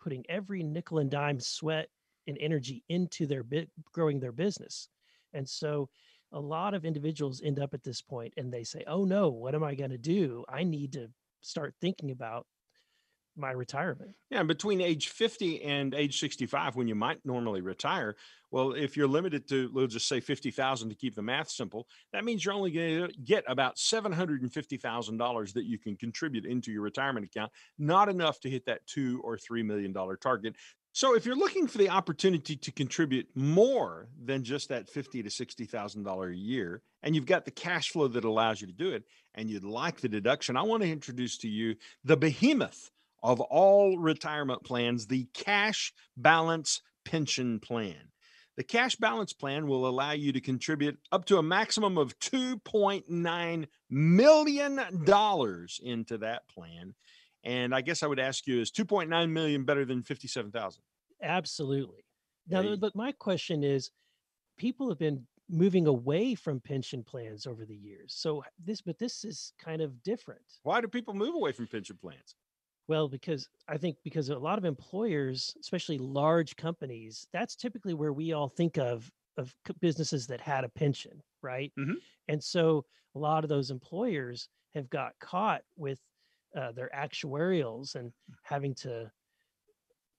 putting 0.00 0.24
every 0.28 0.62
nickel 0.62 0.98
and 0.98 1.10
dime 1.10 1.40
sweat 1.40 1.88
and 2.26 2.36
energy 2.38 2.84
into 2.88 3.26
their 3.26 3.42
bit 3.42 3.70
growing 3.92 4.20
their 4.20 4.32
business. 4.32 4.88
And 5.32 5.48
so 5.48 5.88
a 6.34 6.40
lot 6.40 6.74
of 6.74 6.84
individuals 6.84 7.40
end 7.42 7.60
up 7.60 7.72
at 7.72 7.84
this 7.84 8.02
point 8.02 8.34
and 8.36 8.52
they 8.52 8.64
say, 8.64 8.84
"Oh 8.86 9.04
no, 9.04 9.30
what 9.30 9.54
am 9.54 9.64
I 9.64 9.74
going 9.74 9.90
to 9.90 9.98
do? 9.98 10.44
I 10.48 10.64
need 10.64 10.92
to 10.92 11.08
start 11.40 11.74
thinking 11.80 12.10
about 12.10 12.46
my 13.36 13.52
retirement." 13.52 14.16
Yeah, 14.30 14.42
between 14.42 14.80
age 14.80 15.08
50 15.08 15.62
and 15.62 15.94
age 15.94 16.18
65, 16.18 16.76
when 16.76 16.88
you 16.88 16.96
might 16.96 17.24
normally 17.24 17.60
retire, 17.60 18.16
well, 18.50 18.72
if 18.72 18.96
you're 18.96 19.08
limited 19.08 19.48
to, 19.48 19.70
let's 19.72 19.94
just 19.94 20.08
say 20.08 20.20
50,000 20.20 20.88
to 20.88 20.94
keep 20.94 21.14
the 21.14 21.22
math 21.22 21.50
simple, 21.50 21.86
that 22.12 22.24
means 22.24 22.44
you're 22.44 22.54
only 22.54 22.72
going 22.72 23.08
to 23.08 23.14
get 23.24 23.44
about 23.46 23.76
$750,000 23.76 25.52
that 25.54 25.64
you 25.64 25.78
can 25.78 25.96
contribute 25.96 26.46
into 26.46 26.72
your 26.72 26.82
retirement 26.82 27.26
account, 27.26 27.52
not 27.78 28.08
enough 28.08 28.40
to 28.40 28.50
hit 28.50 28.66
that 28.66 28.86
two 28.86 29.20
or 29.24 29.38
three 29.38 29.62
million 29.62 29.92
dollar 29.92 30.16
target. 30.16 30.56
So 30.94 31.16
if 31.16 31.26
you're 31.26 31.34
looking 31.34 31.66
for 31.66 31.78
the 31.78 31.88
opportunity 31.88 32.54
to 32.54 32.70
contribute 32.70 33.26
more 33.34 34.06
than 34.24 34.44
just 34.44 34.68
that 34.68 34.88
fifty 34.88 35.24
to 35.24 35.28
sixty 35.28 35.64
thousand 35.64 36.04
dollar 36.04 36.28
a 36.28 36.36
year, 36.36 36.82
and 37.02 37.16
you've 37.16 37.26
got 37.26 37.44
the 37.44 37.50
cash 37.50 37.90
flow 37.90 38.06
that 38.06 38.24
allows 38.24 38.60
you 38.60 38.68
to 38.68 38.72
do 38.72 38.92
it, 38.92 39.02
and 39.34 39.50
you'd 39.50 39.64
like 39.64 40.00
the 40.00 40.08
deduction, 40.08 40.56
I 40.56 40.62
want 40.62 40.84
to 40.84 40.88
introduce 40.88 41.36
to 41.38 41.48
you 41.48 41.74
the 42.04 42.16
behemoth 42.16 42.92
of 43.24 43.40
all 43.40 43.98
retirement 43.98 44.62
plans, 44.62 45.08
the 45.08 45.26
cash 45.34 45.92
balance 46.16 46.80
pension 47.04 47.58
plan. 47.58 48.12
The 48.56 48.62
cash 48.62 48.94
balance 48.94 49.32
plan 49.32 49.66
will 49.66 49.88
allow 49.88 50.12
you 50.12 50.30
to 50.30 50.40
contribute 50.40 51.00
up 51.10 51.24
to 51.24 51.38
a 51.38 51.42
maximum 51.42 51.98
of 51.98 52.16
$2.9 52.20 53.66
million 53.90 54.80
into 55.82 56.18
that 56.18 56.48
plan. 56.48 56.94
And 57.44 57.74
I 57.74 57.82
guess 57.82 58.02
I 58.02 58.08
would 58.08 58.20
ask 58.20 58.46
you, 58.46 58.60
is 58.60 58.72
2.9 58.72 59.32
million 59.32 59.64
better 59.64 59.84
than 59.84 60.02
57,000? 60.02 60.82
Absolutely. 61.22 62.04
Now, 62.50 62.62
Hey. 62.62 62.76
my 62.94 63.12
question 63.12 63.64
is, 63.64 63.90
people 64.58 64.88
have 64.90 64.98
been 64.98 65.28
moving 65.48 65.86
away 65.86 66.34
from 66.34 66.60
pension 66.60 67.04
plans 67.04 67.46
over 67.46 67.66
the 67.66 67.76
years. 67.76 68.14
So 68.14 68.44
this, 68.58 68.82
but 68.82 68.98
this 68.98 69.24
is 69.24 69.52
kind 69.58 69.82
of 69.82 70.02
different. 70.02 70.60
Why 70.64 70.80
do 70.80 70.88
people 70.88 71.14
move 71.14 71.36
away 71.36 71.52
from 71.52 71.68
pension 71.68 71.96
plans? 71.96 72.34
Well, 72.86 73.08
because 73.08 73.48
I 73.66 73.78
think 73.78 73.98
because 74.04 74.28
a 74.28 74.38
lot 74.38 74.58
of 74.58 74.64
employers, 74.64 75.56
especially 75.60 75.98
large 75.98 76.56
companies, 76.56 77.26
that's 77.32 77.56
typically 77.56 77.94
where 77.94 78.12
we 78.12 78.32
all 78.32 78.48
think 78.48 78.78
of 78.78 79.10
of 79.36 79.56
businesses 79.80 80.26
that 80.28 80.40
had 80.40 80.64
a 80.64 80.68
pension, 80.68 81.22
right? 81.42 81.72
Mhm. 81.76 82.00
And 82.28 82.42
so 82.44 82.86
a 83.14 83.18
lot 83.18 83.44
of 83.44 83.48
those 83.48 83.70
employers 83.70 84.48
have 84.74 84.90
got 84.90 85.18
caught 85.20 85.64
with 85.76 86.00
uh, 86.56 86.72
their 86.72 86.90
actuarials 86.94 87.94
and 87.94 88.12
having 88.42 88.74
to 88.74 89.10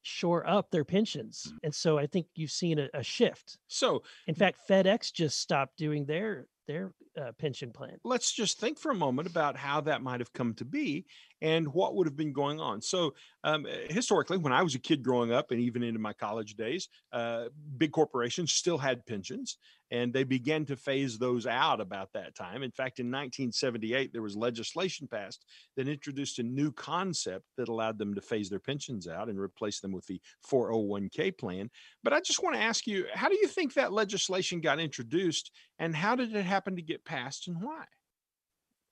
shore 0.03 0.47
up 0.47 0.69
their 0.69 0.85
pensions. 0.85 1.51
And 1.63 1.73
so 1.73 1.97
I 1.97 2.05
think 2.05 2.27
you've 2.35 2.51
seen 2.51 2.77
a, 2.79 2.89
a 2.93 3.03
shift. 3.03 3.57
So 3.67 4.03
In 4.27 4.35
fact, 4.35 4.59
FedEx 4.69 5.11
just 5.11 5.39
stopped 5.39 5.77
doing 5.77 6.05
their 6.05 6.47
their 6.67 6.93
uh, 7.21 7.31
pension 7.37 7.71
plan. 7.71 7.97
let's 8.03 8.31
just 8.33 8.59
think 8.59 8.79
for 8.79 8.91
a 8.91 8.95
moment 8.95 9.27
about 9.29 9.55
how 9.55 9.79
that 9.81 10.01
might 10.01 10.19
have 10.19 10.33
come 10.33 10.51
to 10.55 10.65
be 10.65 11.05
and 11.41 11.67
what 11.73 11.95
would 11.95 12.07
have 12.07 12.15
been 12.17 12.33
going 12.33 12.59
on. 12.59 12.81
So, 12.81 13.13
um, 13.43 13.67
historically, 13.87 14.37
when 14.37 14.51
I 14.51 14.63
was 14.63 14.73
a 14.73 14.79
kid 14.79 15.03
growing 15.03 15.31
up 15.31 15.51
and 15.51 15.59
even 15.61 15.83
into 15.83 15.99
my 15.99 16.11
college 16.13 16.55
days, 16.55 16.89
uh, 17.11 17.45
big 17.77 17.91
corporations 17.91 18.51
still 18.51 18.79
had 18.79 19.05
pensions 19.05 19.59
and 19.91 20.13
they 20.13 20.23
began 20.23 20.65
to 20.65 20.75
phase 20.75 21.17
those 21.17 21.45
out 21.45 21.79
about 21.79 22.09
that 22.13 22.35
time. 22.35 22.63
In 22.63 22.71
fact, 22.71 22.99
in 22.99 23.07
1978, 23.07 24.11
there 24.11 24.21
was 24.21 24.35
legislation 24.35 25.07
passed 25.07 25.45
that 25.77 25.87
introduced 25.87 26.39
a 26.39 26.43
new 26.43 26.71
concept 26.71 27.45
that 27.57 27.67
allowed 27.67 27.97
them 27.97 28.15
to 28.15 28.21
phase 28.21 28.49
their 28.49 28.59
pensions 28.59 29.07
out 29.07 29.29
and 29.29 29.39
replace 29.39 29.79
them 29.79 29.91
with 29.91 30.05
the 30.07 30.19
401k 30.49 31.37
plan. 31.37 31.69
But 32.03 32.13
I 32.13 32.19
just 32.19 32.43
want 32.43 32.55
to 32.55 32.61
ask 32.61 32.87
you, 32.87 33.05
how 33.13 33.29
do 33.29 33.35
you 33.35 33.47
think 33.47 33.73
that 33.73 33.93
legislation 33.93 34.61
got 34.61 34.79
introduced 34.79 35.51
and 35.79 35.95
how 35.95 36.15
did 36.15 36.35
it 36.35 36.45
happen 36.45 36.75
to 36.75 36.81
get 36.81 37.05
passed 37.05 37.47
and 37.47 37.61
why? 37.61 37.85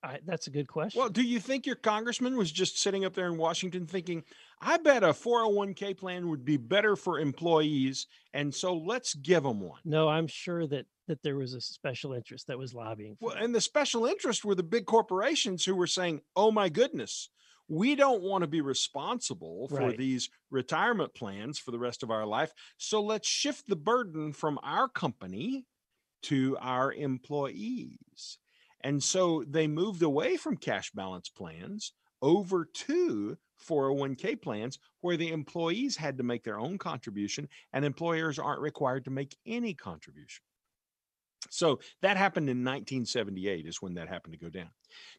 I, 0.03 0.19
that's 0.25 0.47
a 0.47 0.51
good 0.51 0.67
question. 0.67 0.99
Well, 0.99 1.09
do 1.09 1.23
you 1.23 1.39
think 1.39 1.65
your 1.65 1.75
congressman 1.75 2.37
was 2.37 2.51
just 2.51 2.77
sitting 2.77 3.03
up 3.03 3.13
there 3.13 3.25
in 3.27 3.37
Washington 3.37 3.87
thinking, 3.87 4.23
I 4.61 4.77
bet 4.77 5.03
a 5.03 5.13
401k 5.13 5.93
plan 5.93 6.29
would 6.29 6.45
be 6.45 6.57
better 6.57 6.95
for 6.95 7.19
employees, 7.19 8.05
and 8.31 8.53
so 8.53 8.75
let's 8.75 9.15
give 9.15 9.43
them 9.43 9.59
one? 9.61 9.81
no, 9.83 10.07
I'm 10.07 10.27
sure 10.27 10.65
that 10.67 10.85
that 11.07 11.21
there 11.21 11.35
was 11.35 11.53
a 11.53 11.59
special 11.61 12.13
interest 12.13 12.47
that 12.47 12.57
was 12.57 12.73
lobbying. 12.73 13.17
For 13.17 13.25
Well, 13.25 13.35
and 13.37 13.53
the 13.53 13.59
special 13.61 14.05
interest 14.05 14.45
were 14.45 14.55
the 14.55 14.63
big 14.63 14.85
corporations 14.85 15.65
who 15.65 15.75
were 15.75 15.87
saying, 15.87 16.21
oh 16.35 16.51
my 16.51 16.69
goodness, 16.69 17.29
we 17.67 17.95
don't 17.95 18.21
want 18.23 18.43
to 18.43 18.47
be 18.47 18.61
responsible 18.61 19.67
for 19.67 19.75
Right. 19.75 19.97
these 19.97 20.29
retirement 20.49 21.13
plans 21.13 21.59
for 21.59 21.71
the 21.71 21.79
rest 21.79 22.03
of 22.03 22.11
our 22.11 22.25
life. 22.25 22.53
So 22.77 23.01
let's 23.01 23.27
shift 23.27 23.67
the 23.67 23.75
burden 23.75 24.31
from 24.31 24.59
our 24.63 24.87
company 24.87 25.65
to 26.23 26.57
our 26.59 26.93
employees. 26.93 28.39
And 28.83 29.01
so 29.03 29.43
they 29.47 29.67
moved 29.67 30.01
away 30.01 30.35
from 30.37 30.57
cash 30.57 30.91
balance 30.91 31.29
plans 31.29 31.93
over 32.21 32.65
to 32.65 33.37
401k 33.67 34.41
plans 34.41 34.79
where 35.01 35.17
the 35.17 35.29
employees 35.29 35.95
had 35.97 36.17
to 36.17 36.23
make 36.23 36.43
their 36.43 36.59
own 36.59 36.77
contribution 36.77 37.47
and 37.71 37.85
employers 37.85 38.39
aren't 38.39 38.61
required 38.61 39.05
to 39.05 39.11
make 39.11 39.35
any 39.45 39.73
contribution. 39.73 40.43
So 41.49 41.79
that 42.01 42.17
happened 42.17 42.49
in 42.49 42.57
1978 42.57 43.65
is 43.65 43.81
when 43.81 43.95
that 43.95 44.09
happened 44.09 44.33
to 44.33 44.39
go 44.39 44.49
down. 44.49 44.69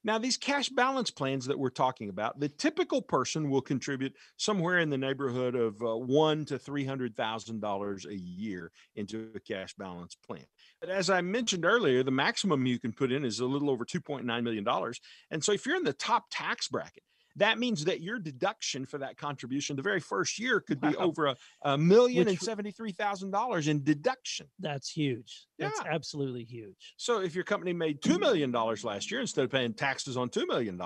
Now 0.04 0.18
these 0.18 0.36
cash 0.36 0.68
balance 0.68 1.10
plans 1.10 1.46
that 1.46 1.58
we're 1.58 1.70
talking 1.70 2.08
about, 2.08 2.38
the 2.38 2.48
typical 2.48 3.02
person 3.02 3.50
will 3.50 3.60
contribute 3.60 4.14
somewhere 4.36 4.78
in 4.78 4.90
the 4.90 4.98
neighborhood 4.98 5.54
of 5.54 5.80
uh, 5.82 5.96
one 5.96 6.44
to 6.46 6.58
three 6.58 6.84
hundred 6.84 7.16
thousand 7.16 7.60
dollars 7.60 8.06
a 8.06 8.14
year 8.14 8.70
into 8.94 9.30
a 9.34 9.40
cash 9.40 9.74
balance 9.74 10.14
plan. 10.14 10.44
But 10.80 10.90
as 10.90 11.10
I 11.10 11.20
mentioned 11.20 11.64
earlier, 11.64 12.02
the 12.02 12.10
maximum 12.10 12.66
you 12.66 12.78
can 12.78 12.92
put 12.92 13.12
in 13.12 13.24
is 13.24 13.40
a 13.40 13.46
little 13.46 13.70
over 13.70 13.84
2.9 13.84 14.24
million 14.42 14.64
dollars. 14.64 15.00
And 15.30 15.42
so 15.42 15.52
if 15.52 15.66
you're 15.66 15.76
in 15.76 15.84
the 15.84 15.92
top 15.92 16.24
tax 16.30 16.68
bracket, 16.68 17.02
that 17.36 17.58
means 17.58 17.84
that 17.84 18.00
your 18.00 18.18
deduction 18.18 18.86
for 18.86 18.98
that 18.98 19.16
contribution 19.16 19.76
the 19.76 19.82
very 19.82 20.00
first 20.00 20.38
year 20.38 20.60
could 20.60 20.80
be 20.80 20.88
Wow. 20.88 21.06
over 21.06 21.26
a, 21.26 21.36
a 21.62 21.76
million 21.78 22.28
and 22.28 22.40
seventy-three 22.40 22.92
thousand 22.92 23.30
dollars 23.30 23.68
in 23.68 23.82
deduction. 23.82 24.48
That's 24.58 24.90
huge. 24.90 25.46
That's 25.58 25.80
Yeah. 25.84 25.92
absolutely 25.92 26.44
huge. 26.44 26.94
So 26.96 27.20
if 27.20 27.34
your 27.34 27.44
company 27.44 27.72
made 27.72 28.00
$2 28.00 28.20
million 28.20 28.52
last 28.52 29.10
year, 29.10 29.20
instead 29.20 29.44
of 29.44 29.50
paying 29.50 29.74
taxes 29.74 30.16
on 30.16 30.28
$2 30.28 30.46
million, 30.46 30.80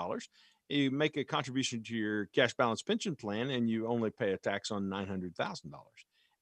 you 0.69 0.91
make 0.91 1.17
a 1.17 1.23
contribution 1.23 1.83
to 1.83 1.95
your 1.95 2.25
cash 2.27 2.53
balance 2.55 2.81
pension 2.81 3.15
plan 3.15 3.49
and 3.49 3.69
you 3.69 3.87
only 3.87 4.11
pay 4.11 4.31
a 4.33 4.37
tax 4.37 4.71
on 4.71 4.83
$900,000. 4.89 5.73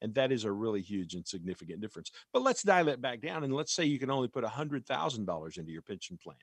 And 0.02 0.14
that 0.16 0.32
is 0.32 0.44
a 0.44 0.52
really 0.52 0.82
huge 0.82 1.16
and 1.16 1.28
significant 1.28 1.82
difference. 1.82 2.12
But 2.34 2.44
let's 2.44 2.64
dial 2.64 2.90
it 2.90 3.02
back 3.02 3.22
down 3.22 3.44
and 3.44 3.54
let's 3.54 3.74
say 3.74 3.86
you 3.86 4.00
can 4.00 4.12
only 4.12 4.28
put 4.28 4.44
$100,000 4.44 5.58
into 5.58 5.72
your 5.72 5.82
pension 5.82 6.18
plan. 6.22 6.38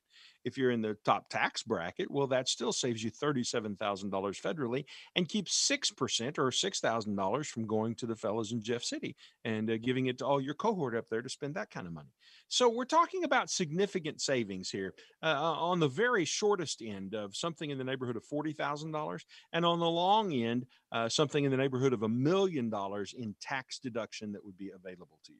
If 0.45 0.59
you're 0.59 0.71
in 0.71 0.83
the 0.83 0.97
top 1.05 1.29
tax 1.29 1.63
bracket, 1.63 2.11
well, 2.11 2.27
that 2.29 2.49
still 2.49 2.73
saves 2.73 3.03
you 3.03 3.11
$37,000 3.11 3.77
federally 4.11 4.85
and 5.17 5.29
keeps 5.29 5.69
6% 5.69 6.39
or 6.39 6.51
$6,000 6.51 7.47
from 7.47 7.67
going 7.67 7.95
to 7.97 8.07
the 8.07 8.17
fellows 8.17 8.53
in 8.53 8.63
Jeff 8.63 8.83
City 8.83 9.17
and 9.45 9.71
uh, 9.71 9.79
giving 9.79 10.07
it 10.07 10.19
to 10.19 10.27
all 10.27 10.41
your 10.41 10.55
cohort 10.55 10.95
up 10.95 11.09
there 11.09 11.23
to 11.23 11.29
spend 11.29 11.55
that 11.55 11.71
kind 11.71 11.87
of 11.87 11.93
money. 11.93 12.11
So 12.49 12.69
we're 12.69 12.85
talking 12.85 13.25
about 13.25 13.51
significant 13.51 14.21
savings 14.21 14.71
here 14.71 14.95
uh, 15.23 15.35
on 15.35 15.81
the 15.81 15.89
very 15.89 16.25
shortest 16.25 16.83
end 16.83 17.15
of 17.15 17.35
something 17.35 17.71
in 17.71 17.79
the 17.79 17.85
neighborhood 17.85 18.17
of 18.17 18.25
$40,000 18.27 19.21
and 19.53 19.65
on 19.65 19.79
the 19.79 19.89
long 19.89 20.33
end, 20.33 20.67
uh, 20.93 21.09
something 21.09 21.45
in 21.45 21.51
the 21.51 21.57
neighborhood 21.57 21.93
of 21.93 22.03
a 22.03 22.09
million 22.09 22.71
dollars 22.71 23.15
in 23.17 23.35
tax 23.45 23.79
deduction 23.79 24.33
that 24.33 24.45
would 24.45 24.57
be 24.57 24.71
available 24.75 25.19
to 25.25 25.33
you. 25.33 25.39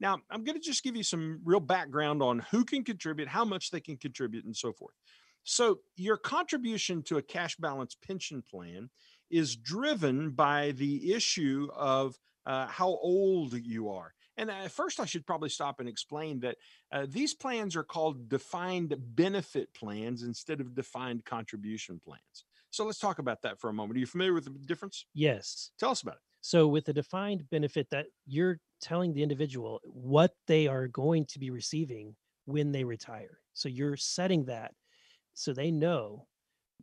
Now, 0.00 0.18
I'm 0.30 0.42
going 0.42 0.58
to 0.58 0.64
just 0.64 0.82
give 0.82 0.96
you 0.96 1.04
some 1.04 1.40
real 1.44 1.60
background 1.60 2.22
on 2.22 2.40
who 2.50 2.64
can 2.64 2.82
contribute, 2.82 3.28
how 3.28 3.44
much 3.44 3.70
they 3.70 3.80
can 3.80 3.96
contribute, 3.96 4.44
and 4.44 4.56
so 4.56 4.72
forth. 4.72 4.94
So, 5.44 5.80
your 5.96 6.16
contribution 6.16 7.02
to 7.04 7.18
a 7.18 7.22
cash 7.22 7.56
balance 7.56 7.96
pension 8.06 8.42
plan 8.42 8.90
is 9.30 9.56
driven 9.56 10.30
by 10.30 10.72
the 10.72 11.12
issue 11.12 11.68
of 11.74 12.18
uh, 12.46 12.66
how 12.66 12.88
old 12.88 13.52
you 13.54 13.90
are. 13.90 14.12
And 14.36 14.50
uh, 14.50 14.68
first, 14.68 14.98
I 14.98 15.04
should 15.04 15.26
probably 15.26 15.50
stop 15.50 15.78
and 15.78 15.88
explain 15.88 16.40
that 16.40 16.56
uh, 16.90 17.06
these 17.08 17.34
plans 17.34 17.76
are 17.76 17.84
called 17.84 18.28
defined 18.28 18.94
benefit 19.14 19.72
plans 19.74 20.22
instead 20.22 20.60
of 20.60 20.74
defined 20.74 21.24
contribution 21.24 22.00
plans. 22.02 22.44
So 22.70 22.86
let's 22.86 22.98
talk 22.98 23.18
about 23.18 23.42
that 23.42 23.60
for 23.60 23.68
a 23.68 23.72
moment. 23.72 23.96
Are 23.96 24.00
you 24.00 24.06
familiar 24.06 24.32
with 24.32 24.44
the 24.44 24.66
difference? 24.66 25.04
Yes. 25.12 25.70
Tell 25.78 25.90
us 25.90 26.02
about 26.02 26.14
it. 26.14 26.31
So 26.42 26.68
with 26.68 26.84
the 26.84 26.92
defined 26.92 27.48
benefit 27.50 27.88
that 27.90 28.06
you're 28.26 28.60
telling 28.80 29.14
the 29.14 29.22
individual 29.22 29.80
what 29.84 30.34
they 30.46 30.66
are 30.66 30.88
going 30.88 31.24
to 31.26 31.38
be 31.38 31.50
receiving 31.50 32.16
when 32.44 32.72
they 32.72 32.84
retire. 32.84 33.38
So 33.54 33.68
you're 33.70 33.96
setting 33.96 34.44
that 34.46 34.74
so 35.34 35.54
they 35.54 35.70
know 35.70 36.26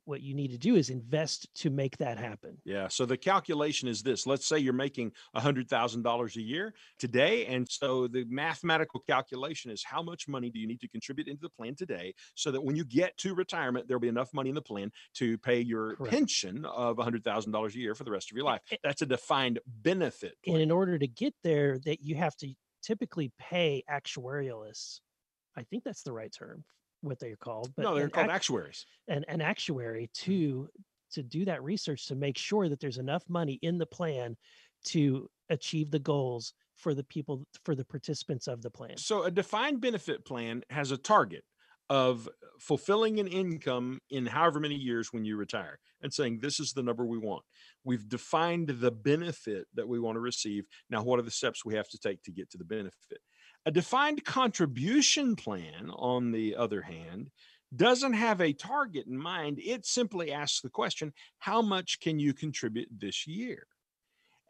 what 0.10 0.22
you 0.22 0.34
need 0.34 0.50
to 0.50 0.58
do 0.58 0.76
is 0.76 0.90
invest 0.90 1.48
to 1.54 1.70
make 1.70 1.96
that 1.98 2.18
happen. 2.18 2.58
Yeah. 2.66 2.88
So 2.88 3.06
the 3.06 3.16
calculation 3.16 3.88
is 3.88 4.02
this 4.02 4.26
let's 4.26 4.48
say 4.48 4.58
you're 4.58 4.74
making 4.74 5.12
a 5.36 5.40
$100,000 5.40 6.36
a 6.36 6.42
year 6.42 6.74
today. 6.98 7.46
And 7.46 7.70
so 7.70 8.08
the 8.08 8.26
mathematical 8.28 9.02
calculation 9.02 9.70
is 9.70 9.84
how 9.84 10.02
much 10.02 10.28
money 10.28 10.50
do 10.50 10.60
you 10.60 10.68
need 10.68 10.82
to 10.82 10.88
contribute 10.88 11.28
into 11.28 11.44
the 11.44 11.50
plan 11.50 11.76
today 11.76 12.16
so 12.34 12.50
that 12.52 12.62
when 12.62 12.76
you 12.76 12.84
get 12.84 13.16
to 13.18 13.36
retirement, 13.36 13.88
there'll 13.88 14.02
be 14.02 14.08
enough 14.08 14.34
money 14.34 14.50
in 14.50 14.56
the 14.56 14.62
plan 14.62 14.92
to 15.14 15.38
pay 15.38 15.62
your 15.62 15.96
Correct. 15.96 16.12
pension 16.12 16.66
of 16.66 16.98
a 16.98 17.04
$100,000 17.04 17.76
a 17.76 17.78
year 17.78 17.94
for 17.94 18.04
the 18.04 18.12
rest 18.12 18.32
of 18.32 18.36
your 18.36 18.46
life. 18.46 18.62
That's 18.84 19.04
a 19.04 19.06
defined 19.06 19.60
benefit. 19.68 20.34
And 20.48 20.58
in 20.58 20.72
order 20.72 20.98
to 20.98 21.08
get 21.08 21.36
there, 21.44 21.78
that 21.86 22.02
you 22.02 22.16
have 22.16 22.36
to 22.38 22.52
typically 22.82 23.32
pay 23.38 23.84
actuarialists. 23.90 25.02
I 25.56 25.64
think 25.64 25.84
that's 25.84 26.04
the 26.04 26.14
right 26.14 26.32
term, 26.32 26.64
what 27.02 27.20
they're 27.20 27.36
called. 27.36 27.72
no, 27.78 27.96
they're 27.96 28.10
called 28.10 28.26
act- 28.26 28.36
actuaries. 28.36 28.86
And 29.08 29.26
an 29.28 29.42
actuary 29.42 30.08
mm. 30.08 30.14
to 30.26 30.70
to 31.12 31.24
do 31.24 31.46
that 31.46 31.64
research 31.64 32.08
to 32.08 32.16
make 32.16 32.38
sure 32.38 32.70
that 32.70 32.80
there's 32.80 33.00
enough 33.00 33.24
money 33.28 33.58
in 33.62 33.78
the 33.78 33.86
plan 33.86 34.38
to 34.86 35.30
achieve 35.50 35.90
the 35.90 36.00
goals 36.00 36.54
for 36.76 36.94
the 36.94 37.04
people 37.04 37.46
for 37.66 37.76
the 37.76 37.86
participants 37.86 38.48
of 38.48 38.62
the 38.62 38.70
plan. 38.70 38.98
So 38.98 39.24
a 39.24 39.32
defined 39.32 39.82
benefit 39.82 40.26
plan 40.26 40.64
has 40.70 40.92
a 40.92 40.98
target 40.98 41.44
of 41.90 42.30
fulfilling 42.60 43.20
an 43.20 43.28
income 43.28 44.00
in 44.12 44.26
however 44.26 44.60
many 44.60 44.76
years 44.76 45.12
when 45.12 45.26
you 45.26 45.36
retire 45.36 45.80
and 46.02 46.14
saying 46.14 46.40
this 46.40 46.60
is 46.60 46.72
the 46.72 46.84
number 46.84 47.06
we 47.06 47.18
want. 47.18 47.44
We've 47.84 48.08
defined 48.08 48.68
the 48.68 48.92
benefit 48.92 49.66
that 49.74 49.88
we 49.88 50.00
want 50.00 50.16
to 50.16 50.20
receive. 50.20 50.66
Now 50.90 51.04
what 51.04 51.20
are 51.20 51.24
the 51.24 51.32
steps 51.32 51.66
we 51.66 51.74
have 51.76 51.90
to 51.90 51.98
take 51.98 52.22
to 52.24 52.32
get 52.32 52.52
to 52.52 52.58
the 52.58 52.64
benefit? 52.64 53.20
A 53.66 53.72
defined 53.72 54.24
contribution 54.24 55.36
plan 55.36 55.92
on 55.92 56.32
the 56.32 56.56
other 56.56 56.82
hand 56.82 57.30
doesn't 57.76 58.14
have 58.14 58.42
a 58.42 58.54
target 58.54 59.06
in 59.06 59.18
mind. 59.18 59.60
It 59.60 59.86
simply 59.86 60.32
asks 60.32 60.62
the 60.62 60.70
question, 60.70 61.14
how 61.38 61.62
much 61.62 62.00
can 62.00 62.20
you 62.20 62.34
contribute 62.34 62.90
this 62.92 63.28
year? 63.28 63.68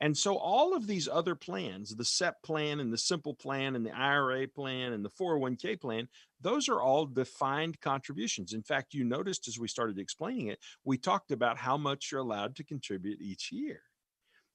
And 0.01 0.17
so 0.17 0.37
all 0.37 0.73
of 0.73 0.87
these 0.87 1.09
other 1.09 1.35
plans, 1.35 1.93
the 1.93 2.05
SEP 2.05 2.41
plan 2.41 2.79
and 2.79 2.93
the 2.93 2.97
simple 2.97 3.33
plan 3.33 3.75
and 3.75 3.85
the 3.85 3.91
IRA 3.91 4.47
plan 4.47 4.93
and 4.93 5.03
the 5.03 5.09
401k 5.09 5.81
plan, 5.81 6.07
those 6.39 6.69
are 6.69 6.79
all 6.79 7.05
defined 7.05 7.81
contributions. 7.81 8.53
In 8.53 8.63
fact, 8.63 8.93
you 8.93 9.03
noticed 9.03 9.49
as 9.49 9.59
we 9.59 9.67
started 9.67 9.99
explaining 9.99 10.47
it, 10.47 10.59
we 10.85 10.97
talked 10.97 11.31
about 11.31 11.57
how 11.57 11.77
much 11.77 12.11
you're 12.11 12.21
allowed 12.21 12.55
to 12.55 12.63
contribute 12.63 13.19
each 13.19 13.51
year. 13.51 13.81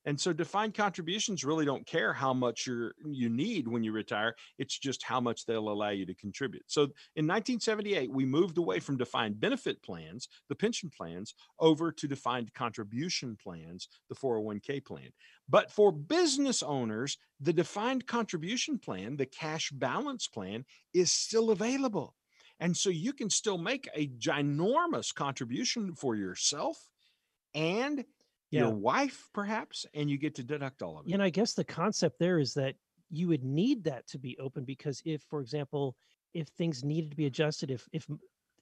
And 0.06 0.20
so 0.20 0.32
defined 0.32 0.74
contributions 0.74 1.44
really 1.44 1.64
don't 1.64 1.86
care 1.86 2.12
how 2.12 2.34
much 2.34 2.66
you're 2.66 2.94
you 3.04 3.28
need 3.28 3.66
when 3.66 3.82
you 3.82 3.92
retire. 3.92 4.34
It's 4.58 4.78
just 4.78 5.02
how 5.02 5.20
much 5.20 5.46
they'll 5.46 5.70
allow 5.70 5.90
you 5.90 6.04
to 6.06 6.14
contribute. 6.14 6.64
So 6.66 6.82
in 7.16 7.26
1978, 7.26 8.10
we 8.10 8.26
moved 8.26 8.58
away 8.58 8.80
from 8.80 8.98
defined 8.98 9.40
benefit 9.40 9.82
plans, 9.82 10.28
the 10.48 10.54
pension 10.54 10.90
plans, 10.94 11.34
over 11.58 11.90
to 11.92 12.08
defined 12.08 12.52
contribution 12.54 13.36
plans, 13.42 13.88
the 14.08 14.14
401k 14.14 14.84
plan. 14.84 15.08
But 15.48 15.70
for 15.70 15.90
business 15.90 16.62
owners, 16.62 17.16
the 17.40 17.52
defined 17.52 18.06
contribution 18.06 18.78
plan, 18.78 19.16
the 19.16 19.26
cash 19.26 19.70
balance 19.70 20.26
plan, 20.26 20.64
is 20.92 21.10
still 21.12 21.50
available. 21.50 22.14
And 22.60 22.76
so 22.76 22.90
you 22.90 23.12
can 23.12 23.30
still 23.30 23.58
make 23.58 23.88
a 23.94 24.08
ginormous 24.08 25.14
contribution 25.14 25.94
for 25.94 26.14
yourself 26.14 26.78
and 27.54 28.04
Yeah. 28.54 28.62
your 28.62 28.70
wife, 28.70 29.28
perhaps, 29.34 29.84
and 29.94 30.08
you 30.08 30.16
get 30.16 30.34
to 30.36 30.42
deduct 30.42 30.82
all 30.82 30.98
of 30.98 31.06
it. 31.06 31.12
And 31.12 31.22
I 31.22 31.30
guess 31.30 31.54
the 31.54 31.64
concept 31.64 32.18
there 32.18 32.38
is 32.38 32.54
that 32.54 32.76
you 33.10 33.28
would 33.28 33.44
need 33.44 33.84
that 33.84 34.06
to 34.08 34.18
be 34.18 34.38
open 34.38 34.64
because 34.64 35.02
if, 35.04 35.22
for 35.28 35.40
example, 35.40 35.96
if 36.34 36.48
things 36.48 36.84
needed 36.84 37.10
to 37.10 37.16
be 37.16 37.26
adjusted, 37.26 37.70
if 37.70 37.88
if 37.92 38.06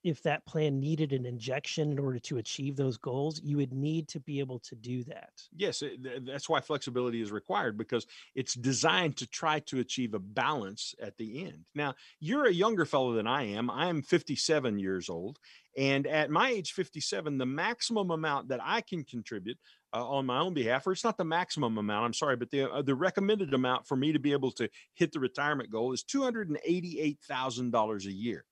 if 0.05 0.23
that 0.23 0.45
plan 0.47 0.81
needed 0.81 1.13
an 1.13 1.27
injection 1.27 1.93
in 1.93 1.99
order 1.99 2.19
to 2.19 2.39
achieve 2.39 2.77
those 2.77 2.97
goals, 2.97 3.41
you 3.43 3.57
would 3.57 3.73
need 3.73 4.09
to 4.09 4.21
be 4.21 4.41
able 4.41 4.59
to 4.61 4.75
do 4.75 5.05
that. 5.05 5.31
Yes, 5.57 5.83
that's 6.27 6.49
why 6.49 6.61
flexibility 6.61 7.21
is 7.21 7.31
required 7.31 7.79
because 7.79 8.07
it's 8.35 8.55
designed 8.55 9.17
to 9.19 9.27
try 9.27 9.61
to 9.61 9.81
achieve 9.81 10.15
a 10.15 10.19
balance 10.19 10.95
at 11.01 11.17
the 11.17 11.45
end. 11.45 11.65
Now, 11.75 11.95
you're 12.21 12.47
a 12.47 12.53
younger 12.53 12.85
fellow 12.85 13.15
than 13.15 13.27
I 13.27 13.45
am. 13.45 13.71
I'm 13.71 14.03
57 14.03 14.79
years 14.79 15.09
old. 15.09 15.39
And 15.77 16.07
at 16.07 16.31
my 16.31 16.51
age 16.51 16.73
57, 16.73 17.39
the 17.39 17.47
maximum 17.47 18.11
amount 18.11 18.49
that 18.49 18.61
I 18.63 18.83
can 18.83 19.05
contribute 19.05 19.57
uh, 19.95 20.07
on 20.07 20.27
my 20.27 20.39
own 20.39 20.53
behalf, 20.53 20.87
or 20.87 20.93
it's 20.93 21.05
not 21.05 21.17
the 21.17 21.25
maximum 21.25 21.79
amount, 21.79 22.05
I'm 22.05 22.13
sorry, 22.13 22.37
but 22.37 22.51
the, 22.51 22.71
uh, 22.71 22.83
the 22.83 22.95
recommended 22.95 23.55
amount 23.55 23.87
for 23.87 23.97
me 23.97 24.13
to 24.13 24.19
be 24.19 24.33
able 24.33 24.53
to 24.53 24.69
hit 24.95 25.13
the 25.13 25.21
retirement 25.21 25.71
goal 25.71 25.93
is 25.93 26.05
$288,000 26.05 28.05
a 28.05 28.13
year. 28.13 28.45